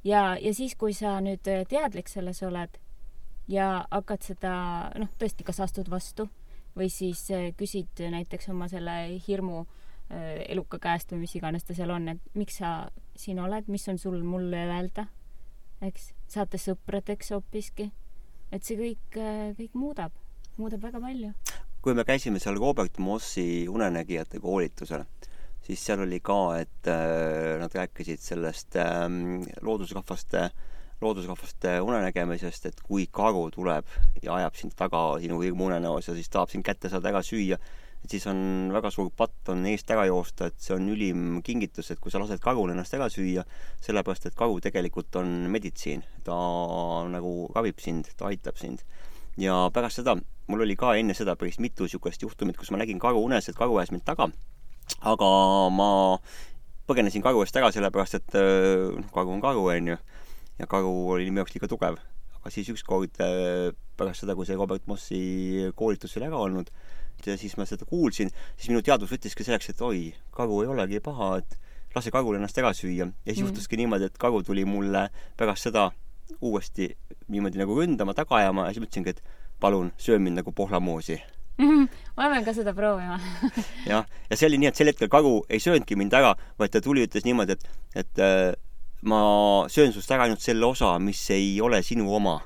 [0.07, 2.79] Ja, ja siis, kui sa nüüd äh, teadlik selles oled
[3.51, 4.53] ja hakkad seda,
[4.99, 6.27] noh, tõesti, kas astud vastu
[6.77, 7.23] või siis
[7.57, 8.93] küsid näiteks oma selle
[9.25, 9.63] hirmu
[10.47, 12.69] eluka käest või mis iganes ta seal on, et miks sa
[13.17, 15.07] siin oled, mis on sul mulle öelda,
[15.83, 17.89] eks, saate sõpradeks hoopiski.
[18.51, 19.17] et see kõik,
[19.57, 20.15] kõik muudab
[20.57, 21.31] muudab väga palju.
[21.81, 25.05] kui me käisime seal Robert Mossi unenägijate koolitusel,
[25.67, 29.03] siis seal oli ka, et äh, nad rääkisid sellest äh,
[29.61, 30.47] loodusrahvaste,
[31.01, 33.89] loodusrahvaste unenägemisest, et kui karu tuleb
[34.23, 37.59] ja ajab sind taga sinu hirmuunenäos ja siis tahab sind kätte saada ära süüa,
[38.03, 41.91] et siis on väga suur patt on eest ära joosta, et see on ülim kingitus,
[41.91, 43.43] et kui sa lased karul ennast ära süüa,
[43.83, 46.37] sellepärast et karu tegelikult on meditsiin, ta
[47.11, 48.85] nagu ravib sind, ta aitab sind.
[49.37, 50.15] Ja pärast seda,
[50.47, 53.59] mul oli ka enne seda päris mitu niisugust juhtumit, kus ma nägin karu unes, et
[53.59, 54.31] karu ajas mind taga,
[55.01, 55.31] aga
[55.73, 55.89] ma
[56.87, 59.97] põgenesin karu eest ära, sellepärast et noh, karu on karu, onju.
[60.57, 61.99] ja karu oli minu jaoks liiga tugev.
[62.39, 65.21] aga siis ükskord äh, pärast seda, kui see Robert Mossi
[65.75, 66.71] koolitus oli ära olnud,
[67.25, 71.37] siis ma seda kuulsin, siis minu teadvus võttiski selleks, et oi, karu ei olegi paha,
[71.41, 71.57] et
[71.95, 73.07] lase karul ennast ära süüa.
[73.07, 73.49] ja siis mm.
[73.49, 75.89] juhtuski niimoodi, et karu tuli mulle pärast seda
[76.41, 76.91] uuesti
[77.27, 79.23] niimoodi nagu ründama, taga ajama ja siis mõtlesingi, et
[79.59, 81.17] palun, söö mind nagu pohlamoosi.
[82.17, 83.17] ma pean ka seda proovima
[83.91, 86.81] jah, ja see oli nii, et sel hetkel kagu ei söönudki mind ära, vaid ta
[86.83, 87.65] tuli, ütles niimoodi, et,
[88.03, 88.51] et äh,
[89.07, 89.21] ma
[89.69, 92.39] söön sinust ära ainult selle osa, mis ei ole sinu oma.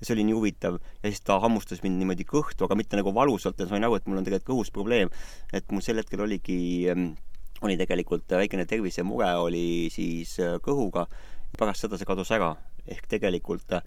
[0.00, 3.14] ja see oli nii huvitav ja siis ta hammustas mind niimoodi kõhtu, aga mitte nagu
[3.14, 5.10] valusalt ja sain aru, et mul on tegelikult kõhus probleem.
[5.52, 7.14] et mul sel hetkel oligi, ähm,
[7.62, 11.06] oli tegelikult väikene tervisemure oli siis äh, kõhuga.
[11.58, 12.56] pärast seda see kadus ära
[12.90, 13.82] ehk tegelikult äh,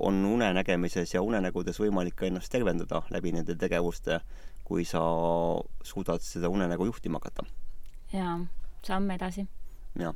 [0.00, 4.18] on unenägemises ja unenägudes võimalik ka ennast tervendada läbi nende tegevuste,
[4.66, 5.02] kui sa
[5.86, 7.44] suudad seda unenägu juhtima hakata.
[8.12, 8.40] jaa,
[8.82, 9.46] samm edasi.
[9.98, 10.14] jah.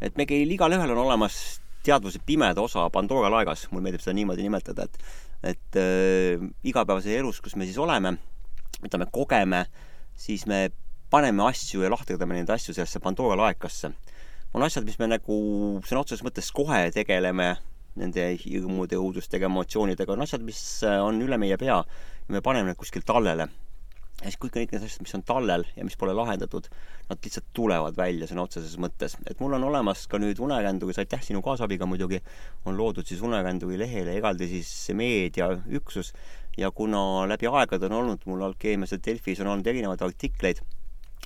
[0.00, 4.88] et meil igalühel on olemas teadvuse pimeda osa Pandora laegas, mul meeldib seda niimoodi nimetada,
[4.88, 4.98] et
[5.44, 8.16] et äh, igapäevases elus, kus me siis oleme,
[8.80, 9.66] mida me kogeme,
[10.16, 10.70] siis me
[11.10, 13.92] paneme asju ja lahterdame neid asju sellesse Pandora laekasse
[14.54, 15.36] on asjad, mis me nagu
[15.84, 17.56] sõna otseses mõttes kohe tegeleme
[18.00, 22.72] nende hirmude, õudustega, emotsioonidega, on asjad, mis äh, on üle meie pea ja me paneme
[22.72, 23.48] need kuskil tallele.
[24.20, 26.68] ja siis kõik need asjad, mis on tallel ja mis pole lahendatud,
[27.10, 29.16] nad lihtsalt tulevad välja sõna otseses mõttes.
[29.30, 32.22] et mul on olemas ka nüüd uneränduris, aitäh sinu kaasabiga muidugi,
[32.64, 36.14] on loodud siis uneränduri lehele eraldi siis meediaüksus
[36.58, 40.62] ja kuna läbi aegade on olnud mul Alkeemias ja Delfis on olnud erinevaid artikleid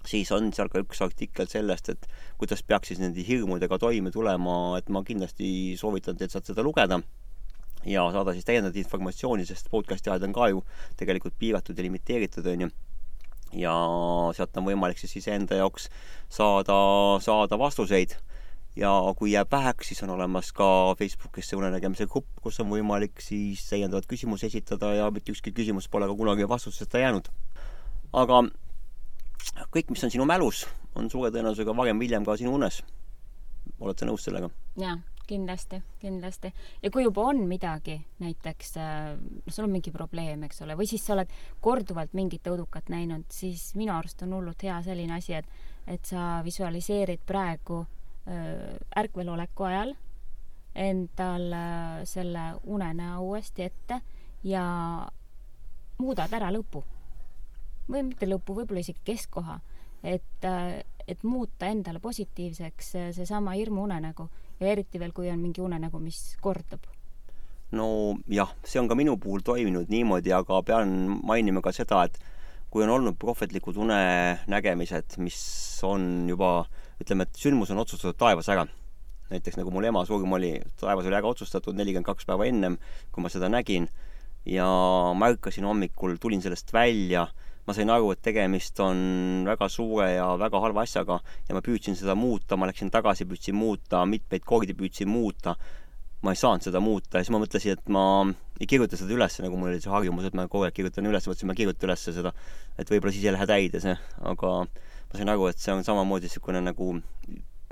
[0.07, 2.09] siis on seal ka üks artikkel sellest, et
[2.39, 7.01] kuidas peaks siis nende hirmudega toime tulema, et ma kindlasti soovitan teil sealt seda lugeda
[7.87, 10.63] ja saada siis täiendavat informatsiooni, sest podcast'i ajad on ka ju
[10.99, 12.71] tegelikult piiratud ja limiteeritud, on ju.
[13.59, 13.75] ja
[14.37, 15.89] sealt on võimalik siis iseenda jaoks
[16.29, 16.79] saada,
[17.25, 18.17] saada vastuseid.
[18.77, 23.21] ja kui jääb väheks, siis on olemas ka Facebookis see unenägemise grupp, kus on võimalik
[23.21, 27.29] siis täiendavat küsimusi esitada ja mitte ükski küsimus pole ka kunagi vastuseta jäänud.
[28.13, 28.43] aga
[29.74, 30.64] kõik, mis on sinu mälus,
[30.98, 32.83] on suure tõenäosusega varem või hiljem ka sinu unes.
[33.81, 34.51] oled sa nõus sellega?
[34.81, 34.96] jaa,
[35.29, 36.53] kindlasti, kindlasti.
[36.83, 39.12] ja kui juba on midagi, näiteks äh,
[39.48, 43.74] sul on mingi probleem, eks ole, või siis sa oled korduvalt mingit õudukat näinud, siis
[43.79, 45.46] minu arust on hullult hea selline asi, et,
[45.87, 49.94] et sa visualiseerid praegu äh, ärkveloleku ajal
[50.79, 54.01] endal äh, selle unenäo uuesti ette
[54.46, 54.64] ja
[55.98, 56.85] muudad ära lõpu
[57.88, 59.59] või mitte lõpu, võib-olla isegi keskkoha,
[60.05, 60.46] et,
[61.09, 64.29] et muuta endale positiivseks äh, seesama hirmuunenägu
[64.61, 66.87] ja eriti veel, kui on mingi unenägu, mis kordub.
[67.72, 72.18] no jah, see on ka minu puhul toiminud niimoodi, aga pean mainima ka seda, et
[72.72, 75.38] kui on olnud prohvetlikud unenägemised, mis
[75.85, 76.66] on juba,
[77.01, 78.66] ütleme, et sündmus on otsustatud taevas ära.
[79.29, 82.79] näiteks nagu mul ema surm oli, taevas oli ära otsustatud nelikümmend kaks päeva ennem,
[83.12, 83.88] kui ma seda nägin
[84.48, 84.68] ja
[85.12, 87.27] ma ärkasin hommikul, tulin sellest välja
[87.69, 91.99] ma sain aru, et tegemist on väga suure ja väga halva asjaga ja ma püüdsin
[91.99, 95.57] seda muuta, ma läksin tagasi, püüdsin muuta, mitmeid kordi püüdsin muuta.
[96.19, 98.05] ma ei saanud seda muuta ja siis ma mõtlesin, et ma
[98.59, 101.29] ei kirjuta seda üles, nagu mul oli see harjumus, et ma kogu aeg kirjutan üles,
[101.29, 102.33] mõtlesin, ma ei kirjuta üles seda,
[102.75, 103.95] et võib-olla siis ei lähe täide see,
[104.33, 106.89] aga ma sain aru, et see on samamoodi niisugune nagu,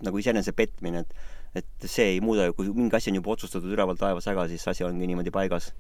[0.06, 3.72] nagu iseenese petmine, et et see ei muuda ju, kui mingi asi on juba otsustatud
[3.72, 5.72] üleval taevas ära, siis asi ongi niimoodi paigas.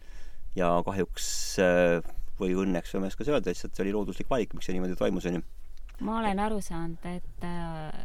[0.56, 1.26] ja kahjuks
[1.60, 2.00] äh,
[2.40, 5.42] või õnneks võime ka öelda, lihtsalt see oli looduslik valik, miks see niimoodi toimus, onju.
[6.00, 8.04] ma olen aru saanud, et, äh,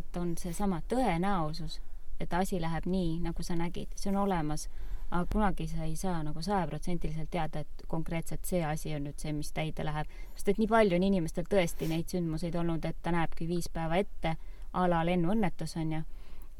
[0.00, 1.80] et on seesama tõenäosus
[2.20, 4.66] et asi läheb nii, nagu sa nägid, see on olemas,
[5.08, 9.32] aga kunagi sa ei saa nagu sajaprotsendiliselt teada, et konkreetselt see asi on nüüd see,
[9.32, 10.10] mis täide läheb.
[10.34, 13.96] sest et nii palju on inimestel tõesti neid sündmuseid olnud, et ta näebki viis päeva
[13.96, 14.36] ette
[14.72, 16.02] a la lennuõnnetus on ju,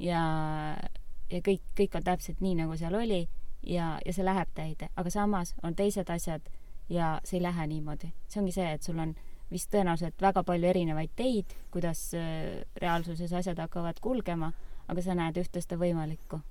[0.06, 0.22] ja,
[1.30, 3.26] ja kõik, kõik on täpselt nii, nagu seal oli
[3.62, 6.48] ja, ja see läheb täide, aga samas on teised asjad
[6.88, 8.12] ja see ei lähe niimoodi.
[8.28, 9.14] see ongi see, et sul on
[9.50, 14.52] vist tõenäoliselt väga palju erinevaid teid, kuidas äh, reaalsuses asjad hakkavad kulgema
[14.88, 16.42] aga sa näed ühte seda võimalikku?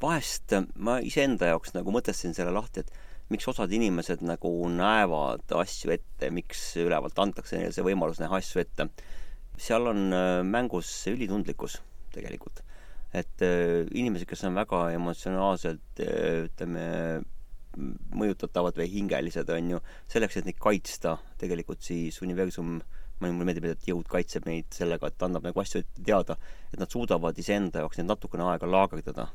[0.00, 0.50] vahest
[0.82, 6.30] ma iseenda jaoks nagu mõtestasin selle lahti, et miks osad inimesed nagu näevad asju ette,
[6.34, 8.88] miks ülevalt antakse neile see võimalus näha asju ette.
[9.60, 10.08] seal on
[10.48, 11.76] mängus ülitundlikkus
[12.16, 12.64] tegelikult.
[13.14, 13.44] et
[13.94, 16.88] inimesed, kes on väga emotsionaalselt ütleme,
[17.76, 19.80] mõjutatavad või hingelised, on ju,
[20.12, 22.78] selleks, et neid kaitsta, tegelikult siis universum
[23.22, 26.36] mulle meeldib, et jõud kaitseb neid sellega, et annab nagu asju teada,
[26.72, 29.28] et nad suudavad iseenda jaoks neid natukene aega laagerdada,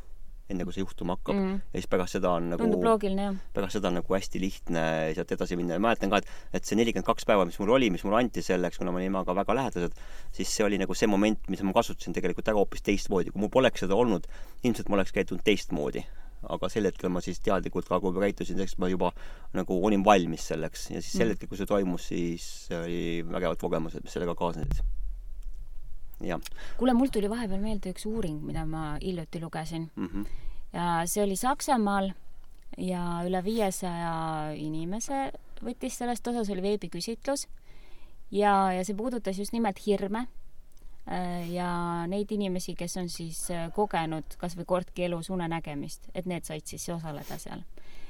[0.50, 1.42] enne kui see juhtuma hakkab mm.
[1.46, 1.58] -hmm.
[1.74, 3.36] ja siis pärast seda on nagu tundub loogiline, jah.
[3.54, 6.78] pärast seda on nagu hästi lihtne sealt edasi minna ja mäletan ka, et, et see
[6.80, 9.56] nelikümmend kaks päeva, mis mul oli, mis mulle anti selleks, kuna me olime emaga väga
[9.60, 10.00] lähedased,
[10.34, 13.32] siis see oli nagu see moment, mis ma kasutasin tegelikult ära hoopis teistmoodi.
[13.32, 14.26] kui mul poleks seda olnud,
[14.64, 16.06] ilmselt ma oleks käitunud teistmoodi
[16.48, 19.12] aga sel hetkel ma siis teadlikult ka kui käitusin, eks ma juba
[19.58, 21.36] nagu olin valmis selleks ja siis sel mm.
[21.36, 22.46] hetkel, kui see toimus, siis
[22.78, 24.80] oli vägevad kogemused, mis sellega kaasnesid.
[26.30, 26.42] jah.
[26.78, 30.08] kuule, mul tuli vahepeal meelde üks uuring, mida ma hiljuti lugesin mm.
[30.08, 30.26] -hmm.
[30.74, 32.12] ja see oli Saksamaal
[32.78, 35.32] ja üle viiesaja inimese
[35.64, 37.48] võttis sellest osa, see oli veebiküsitlus
[38.32, 40.28] ja, ja see puudutas just nimelt hirme
[41.50, 41.70] ja
[42.08, 46.68] neid inimesi, kes on siis äh, kogenud kas või kordki elus unenägemist, et need said
[46.70, 47.64] siis osaleda seal.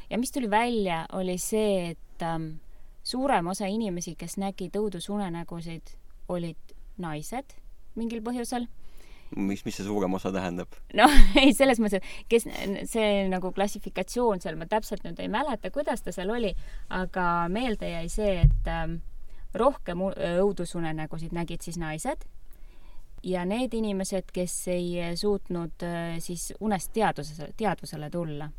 [0.09, 2.57] ja mis tuli välja, oli see, et ähm,
[3.03, 5.95] suurem osa inimesi, kes nägid õudusunenägusid,
[6.29, 7.55] olid naised
[7.95, 8.67] mingil põhjusel
[9.35, 10.75] mis, mis see suurem osa tähendab?
[10.97, 12.49] noh, ei selles mõttes, et kes,
[12.91, 16.51] see nagu klassifikatsioon seal, ma täpselt nüüd ei mäleta, kuidas ta seal oli,
[16.89, 18.99] aga meelde jäi see, et ähm,
[19.55, 22.27] rohkem õudusunenägusid nägid siis naised
[23.23, 28.49] ja need inimesed, kes ei suutnud äh, siis unest teadusele, teadvusele tulla.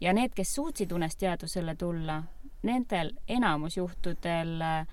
[0.00, 2.22] ja need, kes suutsid unest teadvusele tulla,
[2.62, 4.86] nendel enamus juhtudel äh,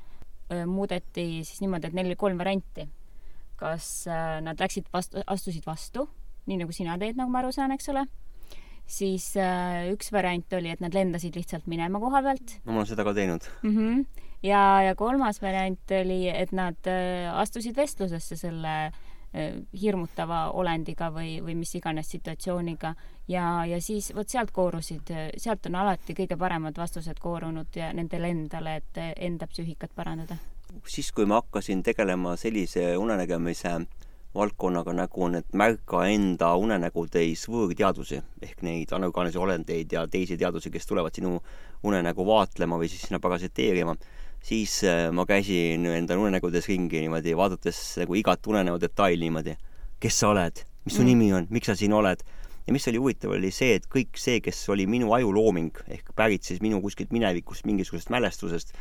[0.67, 2.87] muudeti siis niimoodi, et neil oli kolm varianti.
[3.55, 4.07] kas
[4.41, 6.07] nad läksid vastu, astusid vastu,
[6.49, 8.07] nii nagu sina teed, nagu ma aru saan, eks ole
[8.89, 9.27] siis
[9.93, 12.57] üks variant oli, et nad lendasid lihtsalt minema koha pealt.
[12.65, 13.75] no ma olen seda ka teinud mm.
[13.77, 14.27] -hmm.
[14.43, 21.39] Ja, ja kolmas variant oli, et nad äh, astusid vestlusesse selle äh, hirmutava olendiga või,
[21.43, 22.93] või mis iganes situatsiooniga
[23.31, 28.33] ja, ja siis vot sealt koorusid, sealt on alati kõige paremad vastused koorunud ja nendele
[28.33, 30.37] endale, et enda psüühikat parandada.
[30.87, 33.79] siis, kui ma hakkasin tegelema sellise unenägemise
[34.35, 40.87] valdkonnaga nagu et märka enda unenägudes võõrteadusi ehk neid anorgaalilisi olendeid ja teisi teadusi, kes
[40.87, 41.35] tulevad sinu
[41.83, 43.95] unenägu vaatlema või siis sinna parasiteerima,
[44.41, 49.55] siis äh, ma käisin enda unenägudes ringi niimoodi, vaadates nagu igat unenäo detaili niimoodi.
[50.01, 51.07] kes sa oled, mis su mm.
[51.07, 52.23] nimi on, miks sa siin oled?
[52.67, 56.45] ja mis oli huvitav, oli see, et kõik see, kes oli minu ajulooming ehk pärit
[56.45, 58.75] siis minu kuskilt minevikust, mingisugusest mälestusest,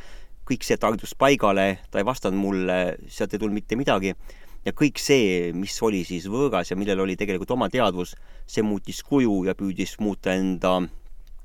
[0.49, 2.77] kõik see tardus paigale, ta ei vastanud mulle,
[3.09, 4.13] sealt ei tulnud mitte midagi
[4.65, 9.01] ja kõik see, mis oli siis võõras ja millel oli tegelikult oma teadvus, see muutis
[9.05, 10.77] kuju ja püüdis muuta enda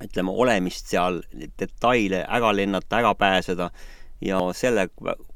[0.05, 3.71] ütleme, olemist seal, detaile ära lennata, ära pääseda
[4.25, 4.89] ja selle,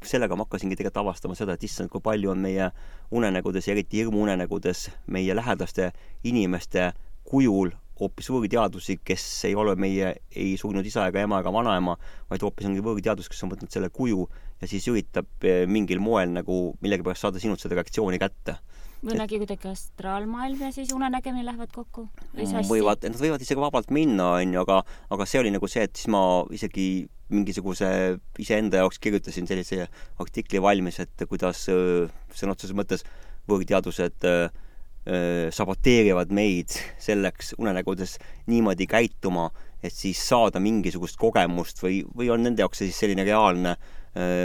[0.07, 2.71] sellega ma hakkasingi tegelikult avastama seda, et issand, kui palju on meie
[3.11, 5.93] unenägudes ja eriti hirmuunenägudes meie lähedaste
[6.25, 6.93] inimeste
[7.29, 11.99] kujul hoopis võõrteadusi, kes ei ole meie ei surnud isa ega ema ega vanaema,
[12.31, 14.25] vaid hoopis ongi võõrteadus, kes on võtnud selle kuju
[14.61, 18.57] ja siis üritab eh, mingil moel nagu millegipärast saada sinult seda reaktsiooni kätte
[19.01, 22.69] või nägi kuidagi astraalmaailm ja siis unenägemine lähevad kokku või sassi?
[22.69, 24.83] võivad, nad võivad isegi vabalt minna, onju, aga,
[25.16, 26.21] aga see oli nagu see, et siis ma
[26.57, 27.88] isegi mingisuguse
[28.43, 29.87] iseenda jaoks kirjutasin sellise
[30.23, 33.07] artikli valmis, et kuidas eh, sõna otseses mõttes
[33.51, 34.51] võõrteadused äh,
[35.57, 38.19] saboteerivad meid selleks unenägudes
[38.53, 39.47] niimoodi käituma,
[39.83, 43.73] et siis saada mingisugust kogemust või, või on nende jaoks see siis selline reaalne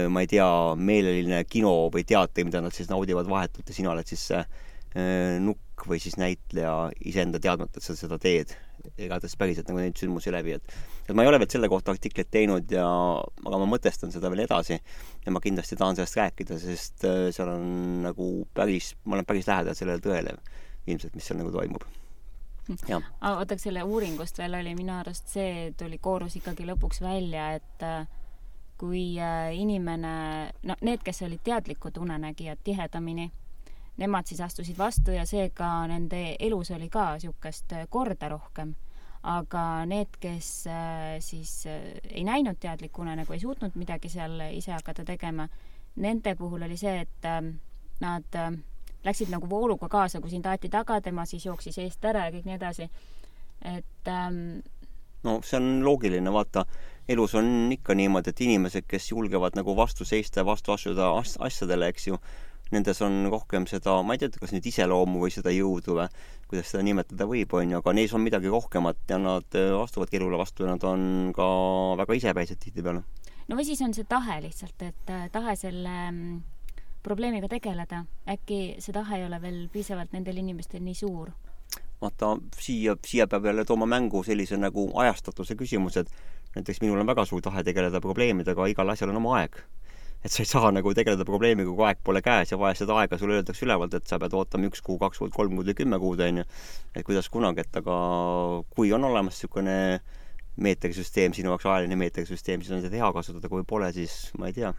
[0.10, 4.08] ma ei tea, meeleline kino või teater, mida nad siis naudivad vahetult ja sina oled
[4.08, 4.42] siis see
[5.44, 8.54] nukk või siis näitleja iseenda teadmata, et sa seda teed,
[8.98, 12.32] elades päriselt nagu neid sündmusi läbi, et et ma ei ole veel selle kohta artiklit
[12.34, 12.86] teinud ja
[13.46, 17.52] aga ma mõtestan seda veel edasi ja ma kindlasti tahan sellest rääkida, sest äh, seal
[17.54, 20.36] on nagu päris, ma olen päris lähedal sellele tõele
[20.88, 21.86] ilmselt, mis seal nagu toimub.
[22.66, 28.08] Oota, selle uuringust veel oli minu arust see, tuli, koorus ikkagi lõpuks välja, et äh,
[28.82, 30.16] kui äh, inimene,
[30.66, 33.30] no need, kes olid teadlikud unenägijad tihedamini,
[33.98, 38.76] nemad siis astusid vastu ja seega nende elus oli ka niisugust äh, korda rohkem.
[39.26, 40.68] aga need, kes
[41.26, 45.48] siis ei näinud teadlikku unenägu, ei suutnud midagi seal ise hakata tegema,
[45.96, 47.26] nende puhul oli see, et
[48.06, 48.38] nad
[49.06, 52.48] läksid nagu vooluga kaasa, kui sind aeti taga, tema siis jooksis eest ära ja kõik
[52.48, 52.90] nii edasi.
[53.66, 54.60] et ähm,
[55.24, 56.66] no see on loogiline, vaata,
[57.10, 61.38] elus on ikka niimoodi, et inimesed, kes julgevad nagu vastu seista ja vastu astuda as
[61.40, 62.20] asjadele, eks ju,
[62.74, 66.08] nendes on rohkem seda, ma ei tea, kas nüüd iseloomu või seda jõudu või
[66.50, 70.20] kuidas seda nimetada võib, on ju, aga neis on midagi rohkemat ja nad äh, astuvadki
[70.20, 71.48] elule vastu ja nad on ka
[72.02, 73.04] väga isepäised tihtipeale.
[73.48, 76.44] no või siis on see tahe lihtsalt, et äh, tahe selle mm,
[77.06, 81.34] probleemiga tegeleda, äkki see tahe ei ole veel piisavalt nendel inimestel nii suur?
[82.02, 87.08] vaata, siia, siia peab jälle tooma mängu sellise nagu ajastatuse küsimuse, et näiteks minul on
[87.08, 89.58] väga suur tahe tegeleda probleemidega, igal asjal on oma aeg.
[90.26, 93.20] Et sa ei saa nagu tegeleda probleemiga, kui aeg pole käes ja vaja seda aega
[93.22, 96.00] sulle öeldakse ülevalt, et sa pead ootama üks kuu, kaks kuud, kolm kuud või kümme
[96.02, 96.46] kuud, on ju.
[96.96, 97.98] et kuidas kunagi, et aga
[98.74, 99.78] kui on olemas niisugune
[100.66, 104.58] meetrisüsteem, sinu jaoks ajaline meetrisüsteem, siis on seda hea kasutada, kui pole, siis ma ei
[104.58, 104.74] tea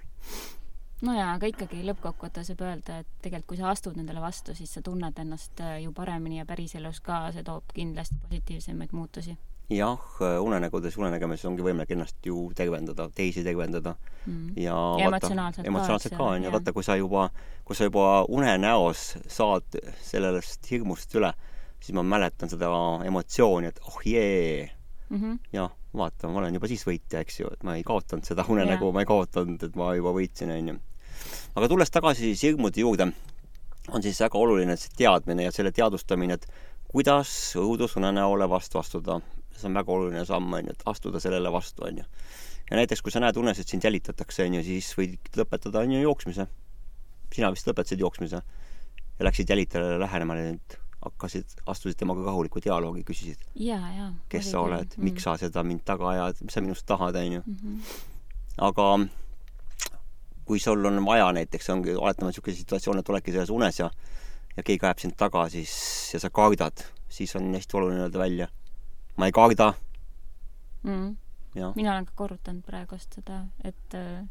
[1.07, 4.73] no jaa, aga ikkagi lõppkokkuvõttes võib öelda, et tegelikult kui sa astud nendele vastu, siis
[4.73, 9.37] sa tunned ennast ju paremini ja päriselus ka see toob kindlasti positiivsemaid muutusi.
[9.71, 14.53] Jah, äh, unenägudes, unenägemises ongi võimalik ennast ju tervendada, teisi tervendada mm.
[14.57, 17.29] ja, ja vaata, emotsionaalselt, emotsionaalselt ka, on ju, vaata, kui sa juba,
[17.67, 21.33] kui sa juba unenäos saad sellest hirmust üle,
[21.81, 22.71] siis ma mäletan seda
[23.07, 24.71] emotsiooni, et oh jee
[25.09, 28.27] mm -hmm., jah vaata, ma olen juba siis võitja, eks ju, et ma ei kaotanud
[28.29, 30.77] seda unenägu, ma ei kaotanud, et ma juba võitsin, onju.
[31.57, 33.09] aga tulles tagasi siis hirmude juurde,
[33.89, 36.47] on siis väga oluline see teadmine ja selle teadvustamine, et
[36.91, 39.21] kuidas õudusunenäole vastu astuda.
[39.61, 42.05] See on väga oluline samm, onju, et astuda sellele vastu, onju.
[42.71, 46.49] ja näiteks, kui sa näed unes, et sind jälitatakse, onju, siis võid lõpetada, onju, jooksmise.
[47.35, 53.43] sina vist lõpetasid jooksmise ja läksid jälitajale lähenema, et hakkasid, astusid temaga rahuliku dialoogi, küsisid.
[54.29, 57.43] kes sa oled mm., miks sa seda mind taga ajad, mis sa minust tahad, onju.
[57.47, 57.79] Mhm.
[58.59, 58.91] aga
[60.47, 63.91] kui sul on vaja näiteks, ongi, oletame niisugune situatsioon, et oledki selles unes ja
[64.57, 65.73] ja keegi ajab sind taga, siis,
[66.15, 68.49] ja sa kardad, siis on hästi oluline öelda välja.
[69.17, 69.73] Ma ei karda
[70.83, 71.17] mm..
[71.75, 74.25] mina olen ka korrutanud praegust seda, et äh,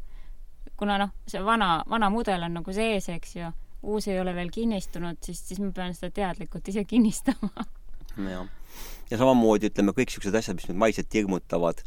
[0.76, 3.52] kuna noh, see vana, vana mudel on nagu sees, eks ju
[3.86, 7.66] uus ei ole veel kinnistunud, siis, siis ma pean seda teadlikult ise kinnistama.
[8.16, 8.46] jah.
[9.10, 11.82] ja samamoodi ütleme, kõik niisugused asjad, mis meid maitselt hirmutavad,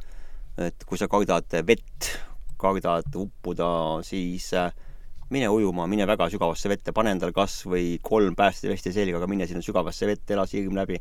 [0.65, 2.11] et kui sa kardad vett,
[2.59, 3.69] kardad uppuda,
[4.07, 4.71] siis äh,
[5.33, 9.47] mine ujuma, mine väga sügavasse vette, pane endale kas või kolm päästevesti selga, aga mine
[9.49, 10.99] sinna sügavasse vette, ela see hirm läbi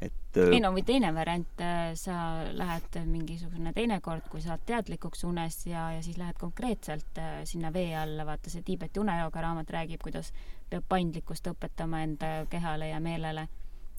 [0.00, 2.16] et äh, ei no või teine variant, äh, sa
[2.54, 7.90] lähed mingisugune teinekord, kui saad teadlikuks unes ja, ja siis lähed konkreetselt äh, sinna vee
[7.98, 10.30] alla, vaata see Tiibeti unejooga raamat räägib, kuidas
[10.70, 13.48] peab paindlikkust õpetama enda kehale ja meelele.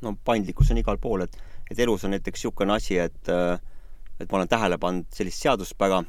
[0.02, 1.36] no paindlikkus on igal pool, et,
[1.72, 3.34] et elus on näiteks niisugune asi, et
[4.20, 6.02] et ma olen tähele pannud sellist seaduspära,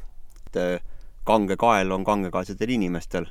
[0.46, 0.83] et
[1.24, 3.26] kange kael on kangekaelsetel inimestel,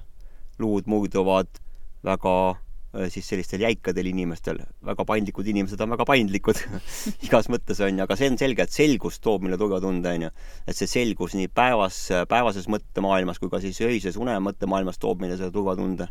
[0.60, 1.60] luud murduvad
[2.04, 6.58] väga Äh, siis sellistel jäikadel inimestel, väga paindlikud inimesed on väga paindlikud
[7.28, 10.32] igas mõttes on ju, aga see on selge, et selgus toob meile turvatunde on ju.
[10.66, 12.00] et see selgus nii päevas,
[12.30, 16.10] päevases mõttemaailmas kui ka siis öises unemõttemaailmas toob meile selle turvatunde.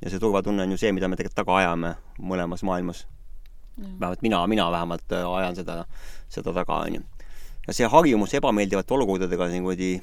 [0.00, 3.06] ja see turvatunne on ju see, mida me tegelikult taga ajame mõlemas maailmas.
[3.80, 5.84] vähemalt mina, mina vähemalt äh, ajan seda,
[6.28, 7.02] seda taga on ju.
[7.66, 9.96] ja see harjumus ebameeldivate olukordadega niimoodi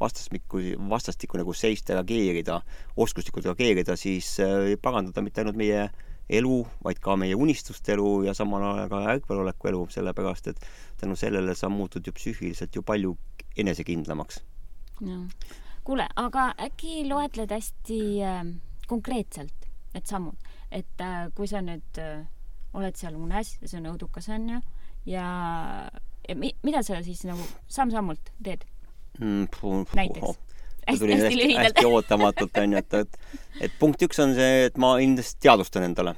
[0.00, 2.60] vastastikku, vastastikku nagu seista, reageerida,
[2.96, 5.88] oskuslikult reageerida, siis äh, parandada mitte ainult meie
[6.28, 10.64] elu, vaid ka meie unistuste elu ja samal ajal ka ärkveloleku elu, sellepärast et
[11.00, 13.16] tänu sellele sa muutud ju psüühiliselt ju palju
[13.56, 14.42] enesekindlamaks.
[15.84, 18.42] kuule, aga äkki loetled hästi äh,
[18.86, 20.36] konkreetselt need sammud,
[20.70, 22.02] et äh, kui sa nüüd
[22.76, 24.58] oled seal unes see on õudukas, on ju,
[25.08, 25.28] ja,
[26.28, 28.66] ja mi, mida sa siis nagu samm-sammult teed?
[29.18, 29.88] Mm,.
[29.98, 30.38] näiteks.
[30.88, 33.18] See tuli hästi, hästi, hästi ootamatult onju, et, et,
[33.66, 36.14] et punkt üks on see, et ma kindlasti teadvustan endale.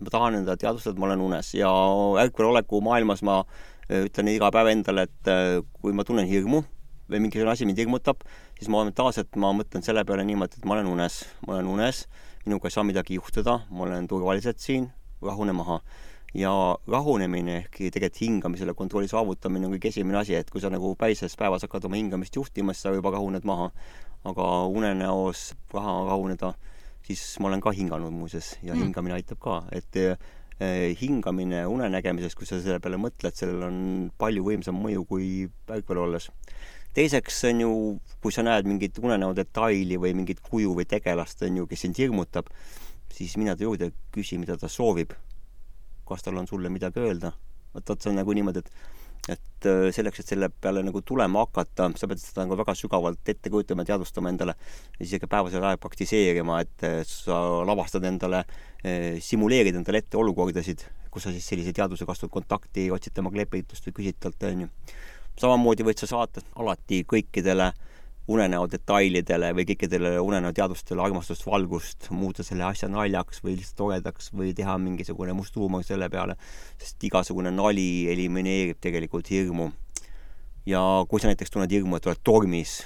[0.00, 1.52] ma tahan endale teadvustada, et ma olen unes.
[1.58, 1.70] Ja
[2.22, 6.62] ärkveloleku maailmas ma äh, ütlen iga päev endale, et äh, kui ma tunnen hirmu
[7.08, 8.24] või mingisugune asi mind hirmutab,
[8.58, 12.04] siis momentaanselt ma mõtlen selle peale niimoodi, et ma olen unes, ma olen unes,
[12.44, 14.90] minuga ei saa midagi juhtuda, ma olen turvaliselt siin,
[15.24, 15.80] rahune maha.
[16.36, 16.52] Ja
[16.88, 21.36] rahunemine ehk tegelikult hingamisele kontrolli saavutamine on kõige esimene asi, et kui sa nagu päises
[21.40, 23.70] päevas hakkad oma hingamist juhtima, siis sa juba rahuned maha.
[24.26, 26.50] aga unenäos raha rahuneda,
[27.06, 28.82] siis ma olen ka hinganud muuseas ja mm.
[28.82, 33.78] hingamine aitab ka, et eh, hingamine unenägemises, kui sa selle peale mõtled, sellel on
[34.18, 35.28] palju võimsam mõju kui
[35.70, 36.26] ärkvel olles
[36.98, 37.72] teiseks on ju,
[38.22, 41.98] kui sa näed mingit unenäo detaili või mingit kuju või tegelast, on ju, kes sind
[42.00, 42.48] hirmutab,
[43.14, 45.14] siis mine ta juurde, küsi, mida ta soovib.
[46.08, 47.32] Kas tal on sulle midagi öelda?
[47.74, 48.96] vot, vot see on nagu niimoodi, et
[49.28, 53.28] et äh, selleks, et selle peale nagu tulema hakata, sa pead seda nagu väga sügavalt
[53.28, 54.54] ette kujutama, teadvustama endale
[55.04, 57.36] ikka päevasel ajal praktiseerima, et äh, sa
[57.68, 58.44] lavastad endale,
[58.86, 63.90] äh, simuleerid endale ette olukordasid, kus sa siis sellise teadvusega astud kontakti, otsid temaga lepitust
[63.90, 64.70] või küsid talt, onju
[65.38, 67.70] samamoodi võid sa saata alati kõikidele
[68.28, 74.32] unenäo detailidele või kõikidele unenäo teadvustele armastust, valgust, muuta selle asja naljaks või lihtsalt toredaks
[74.36, 76.36] või teha mingisugune must huumor selle peale,
[76.80, 79.70] sest igasugune nali elimineerib tegelikult hirmu.
[80.66, 82.82] ja kui sa näiteks tunned hirmu, et oled tormis,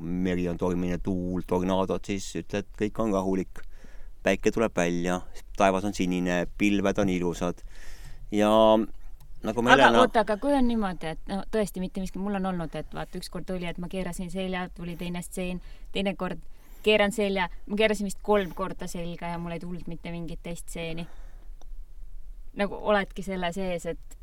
[0.00, 3.64] meri on tormine, tuul, tornaadod, siis ütled, kõik on rahulik.
[4.22, 5.20] päike tuleb välja,
[5.56, 7.64] taevas on sinine, pilved on ilusad
[8.30, 8.50] ja
[9.42, 12.46] nagu Helena aga oota, aga kui on niimoodi, et no tõesti mitte miski, mul on
[12.52, 15.60] olnud, et vaata, ükskord oli, et ma keerasin selja, tuli teine stseen,
[15.94, 16.40] teinekord
[16.82, 20.68] keeran selja, ma keerasin vist kolm korda selga ja mul ei tulnud mitte mingit teist
[20.68, 21.06] stseeni.
[22.58, 24.16] nagu oledki selle sees, et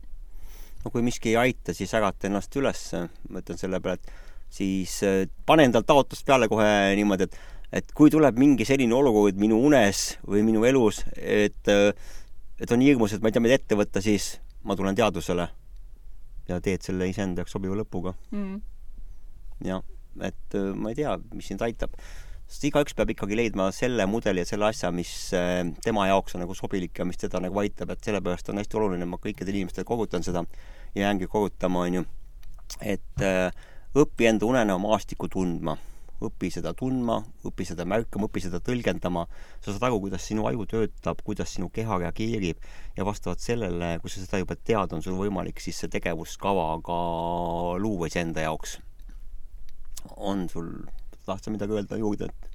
[0.84, 2.84] no kui miski ei aita, siis ärata ennast üles,
[3.30, 4.12] ma ütlen selle peale, et
[4.54, 7.40] siis äh, pane endal taotlust peale kohe niimoodi, et
[7.70, 11.92] et kui tuleb mingi selline olukord minu unes või minu elus, et äh,
[12.60, 14.38] et on hirmus, et ma ei tea, mida ette võtta, siis
[14.70, 15.50] ma tulen teadusele
[16.50, 18.16] ja teed selle iseenda jaoks sobiva lõpuga.
[18.34, 18.60] Mm..
[19.66, 19.86] jah,
[20.26, 21.98] et äh, ma ei tea, mis sind aitab.
[22.50, 26.46] sest igaüks peab ikkagi leidma selle mudeli ja selle asja, mis äh, tema jaoks on
[26.46, 29.86] nagu sobilik ja mis teda nagu aitab, et sellepärast on hästi oluline, ma kõikidele inimestele
[29.86, 30.46] kogutan seda
[30.96, 32.06] ja jäängi kogutama, onju,
[32.82, 33.54] et äh,
[33.98, 35.78] õpi enda unenäo maastikku tundma
[36.24, 39.26] õpi seda tundma, õpi seda märkama, õpi seda tõlgendama,
[39.60, 42.60] sa saad aru, kuidas sinu aju töötab, kuidas sinu keha reageerib
[42.98, 47.00] ja vastavalt sellele, kui sa seda juba tead, on sul võimalik siis see tegevuskava ka
[47.80, 48.80] luua iseenda jaoks.
[50.16, 50.70] on sul,
[51.26, 52.50] tahad sa midagi öelda juurde, et?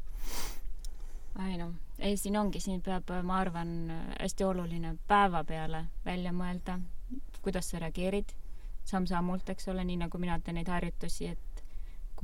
[1.46, 3.74] ei noh, ei siin ongi, siin peab, ma arvan,
[4.20, 6.78] hästi oluline päeva peale välja mõelda,
[7.42, 8.32] kuidas sa reageerid
[8.88, 11.53] samm-sammult, eks ole, nii nagu mina teen neid harjutusi, et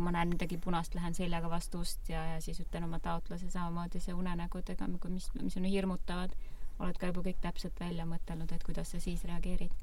[0.00, 3.50] kui ma näen midagi punast, lähen seljaga vastu ust ja, ja siis ütlen oma taotluse
[3.52, 6.32] samamoodi see unenägudega, mis, mis on hirmutavad,
[6.80, 9.74] oled ka juba kõik täpselt välja mõtelnud, et kuidas sa siis reageerid.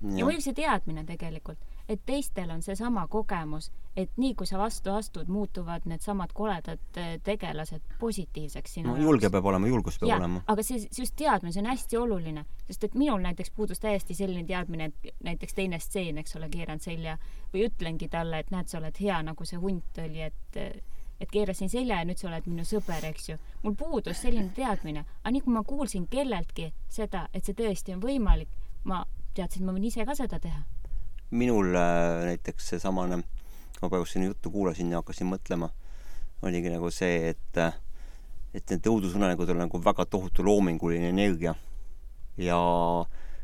[0.00, 4.90] Ja muidugi see teadmine tegelikult, et teistel on seesama kogemus, et nii kui sa vastu
[4.92, 9.04] astud, muutuvad needsamad koledad eh, tegelased positiivseks sinu no, jaoks.
[9.04, 10.42] julge peab olema, julgus peab ja, olema.
[10.46, 14.44] aga see, just teadmine, see on hästi oluline, sest et minul näiteks puudus täiesti selline
[14.48, 17.16] teadmine, et näiteks teine stseen, eks ole, keeran selja
[17.54, 20.62] või ütlengi talle, et näed, sa oled hea, nagu see hunt oli, et
[21.20, 23.38] et keerasin selja ja nüüd sa oled minu sõber, eks ju.
[23.62, 28.02] mul puudus selline teadmine, aga nii kui ma kuulsin kelleltki seda, et see tõesti on
[28.02, 28.52] võimalik,
[28.84, 29.04] ma
[29.36, 30.62] teadsin, ma võin ise ka seda teha.
[31.30, 33.18] Minul äh, näiteks seesamane,
[33.80, 35.70] ma praegu sinu juttu kuulasin ja hakkasin mõtlema,
[36.46, 37.74] oligi nagu see, et äh,
[38.56, 41.54] et need õudusunenägud on nagu väga tohutu loominguline energia.
[42.36, 42.56] ja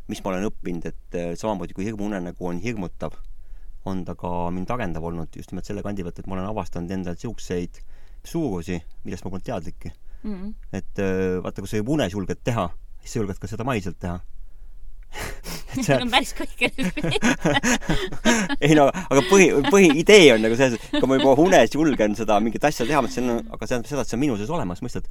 [0.09, 3.17] mis ma olen õppinud, et äh, samamoodi kui hirmuunenägu on hirmutav,
[3.89, 6.91] on ta ka mind arendav olnud just nimelt selle kandi pealt, et ma olen avastanud
[6.91, 7.81] endal niisuguseid
[8.25, 9.91] suurusi, millest ma polnud teadlikki
[10.23, 10.35] mm.
[10.35, 10.55] -hmm.
[10.73, 11.03] et
[11.43, 12.69] vaata, kui sa juba unes julged teha,
[13.01, 14.21] siis sa julged ka seda maiselt teha
[15.79, 16.71] see on päris kõike
[18.67, 22.39] ei no, aga põhi, põhiidee on nagu selles, et kui ma juba unes julgen seda
[22.45, 24.85] mingit asja teha, see on, aga see tähendab seda, et see on minu sees olemas,
[24.85, 25.09] mõistad?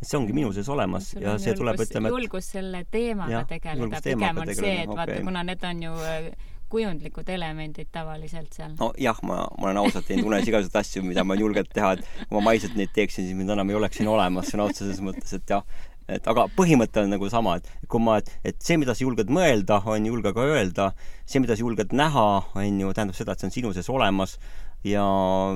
[0.00, 2.82] et see ongi minu sees olemas Sul ja see julgus, tuleb, ütleme et julgus selle
[2.92, 4.98] teemaga ja, tegeleda, pigem on see, et okay.
[4.98, 6.26] vaata, kuna need on ju äh,
[6.74, 8.74] kujundlikud elemendid tavaliselt seal.
[8.80, 12.36] nojah, ma, ma olen ausalt teinud unes igasuguseid asju, mida ma julgenud teha, et kui
[12.36, 15.54] ma maiselt neid teeksin, siis mind enam ei oleks siin olemas sõna otseses mõttes, et
[15.54, 15.62] jah,
[16.08, 19.30] et aga põhimõte on nagu sama, et kui ma, et, et see, mida sa julged
[19.32, 20.90] mõelda, on julge ka öelda,
[21.24, 22.26] see, mida sa julged näha,
[22.60, 24.36] on ju, tähendab seda, et see on sinu sees olemas
[24.84, 25.04] ja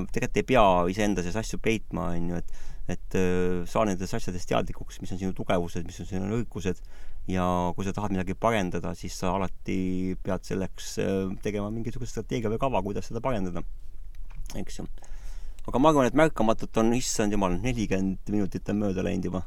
[0.09, 4.49] tegelikult ei pea iseenda sees asju peitma, on ju, et et äh, saa nendest asjadest
[4.49, 6.79] teadlikuks, mis on sinu tugevused, mis on sinu nõrkused
[7.29, 7.43] ja
[7.77, 12.57] kui sa tahad midagi parendada, siis sa alati pead selleks äh, tegema mingisuguse strateegia või
[12.61, 13.61] kava, kuidas seda parendada,
[14.57, 14.87] eks ju.
[15.69, 19.45] aga ma arvan, et märkamatult on, issand jumal, nelikümmend minutit on mööda läinud juba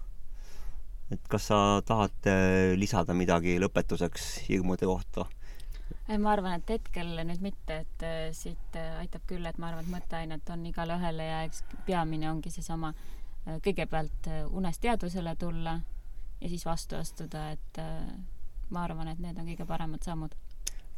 [1.12, 5.26] et kas sa tahad äh, lisada midagi lõpetuseks hirmude kohta?
[6.08, 9.70] ei, ma arvan, et hetkel nüüd mitte, et äh, siit äh, aitab küll, et ma
[9.70, 12.94] arvan, et mõtteainet on igale ühele ja eks peamine ongi seesama
[13.42, 15.72] kõigepealt unest teadvusele tulla
[16.38, 17.80] ja siis vastu astuda, et
[18.70, 20.36] ma arvan, et need on kõige paremad sammud.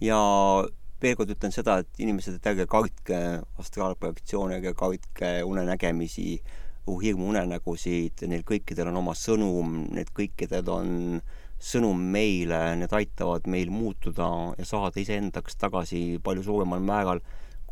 [0.05, 0.19] ja
[1.05, 3.21] veel kord ütlen seda, et inimesed, et ärge kartke
[3.63, 6.37] astraalprojektsioone, ärge kartke unenägemisi,
[6.87, 10.91] hirmu unenägusid, neil kõikidel on oma sõnum, need kõikidel on
[11.65, 14.29] sõnum meile, need aitavad meil muutuda
[14.59, 17.23] ja saada iseendaks tagasi palju suuremal määral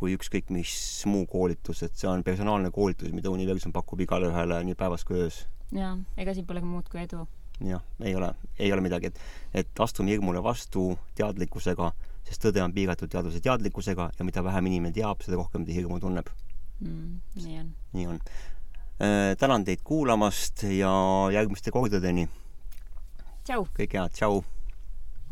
[0.02, 0.72] kui ükskõik mis
[1.06, 5.20] muu koolitus, et see on personaalne koolitus, mida universum pakub igale ühele nii päevas kui
[5.22, 5.44] öös.
[5.70, 7.26] jaa, ega siin polegi muud kui edu.
[7.62, 9.20] jah, ei ole, ei ole midagi, et,
[9.62, 10.88] et astume hirmule vastu
[11.20, 11.92] teadlikkusega,
[12.26, 16.00] sest tõde on piiratud teadvuse teadlikkusega ja mida vähem inimene teab, seda rohkem ta hirmu
[16.02, 16.32] tunneb
[16.80, 17.20] mm,.
[17.44, 17.70] nii on.
[17.92, 18.20] nii on.
[19.38, 20.92] Tänan teid kuulamast ja
[21.34, 22.28] järgmiste kordadeni.
[23.74, 24.44] kõike head, tšau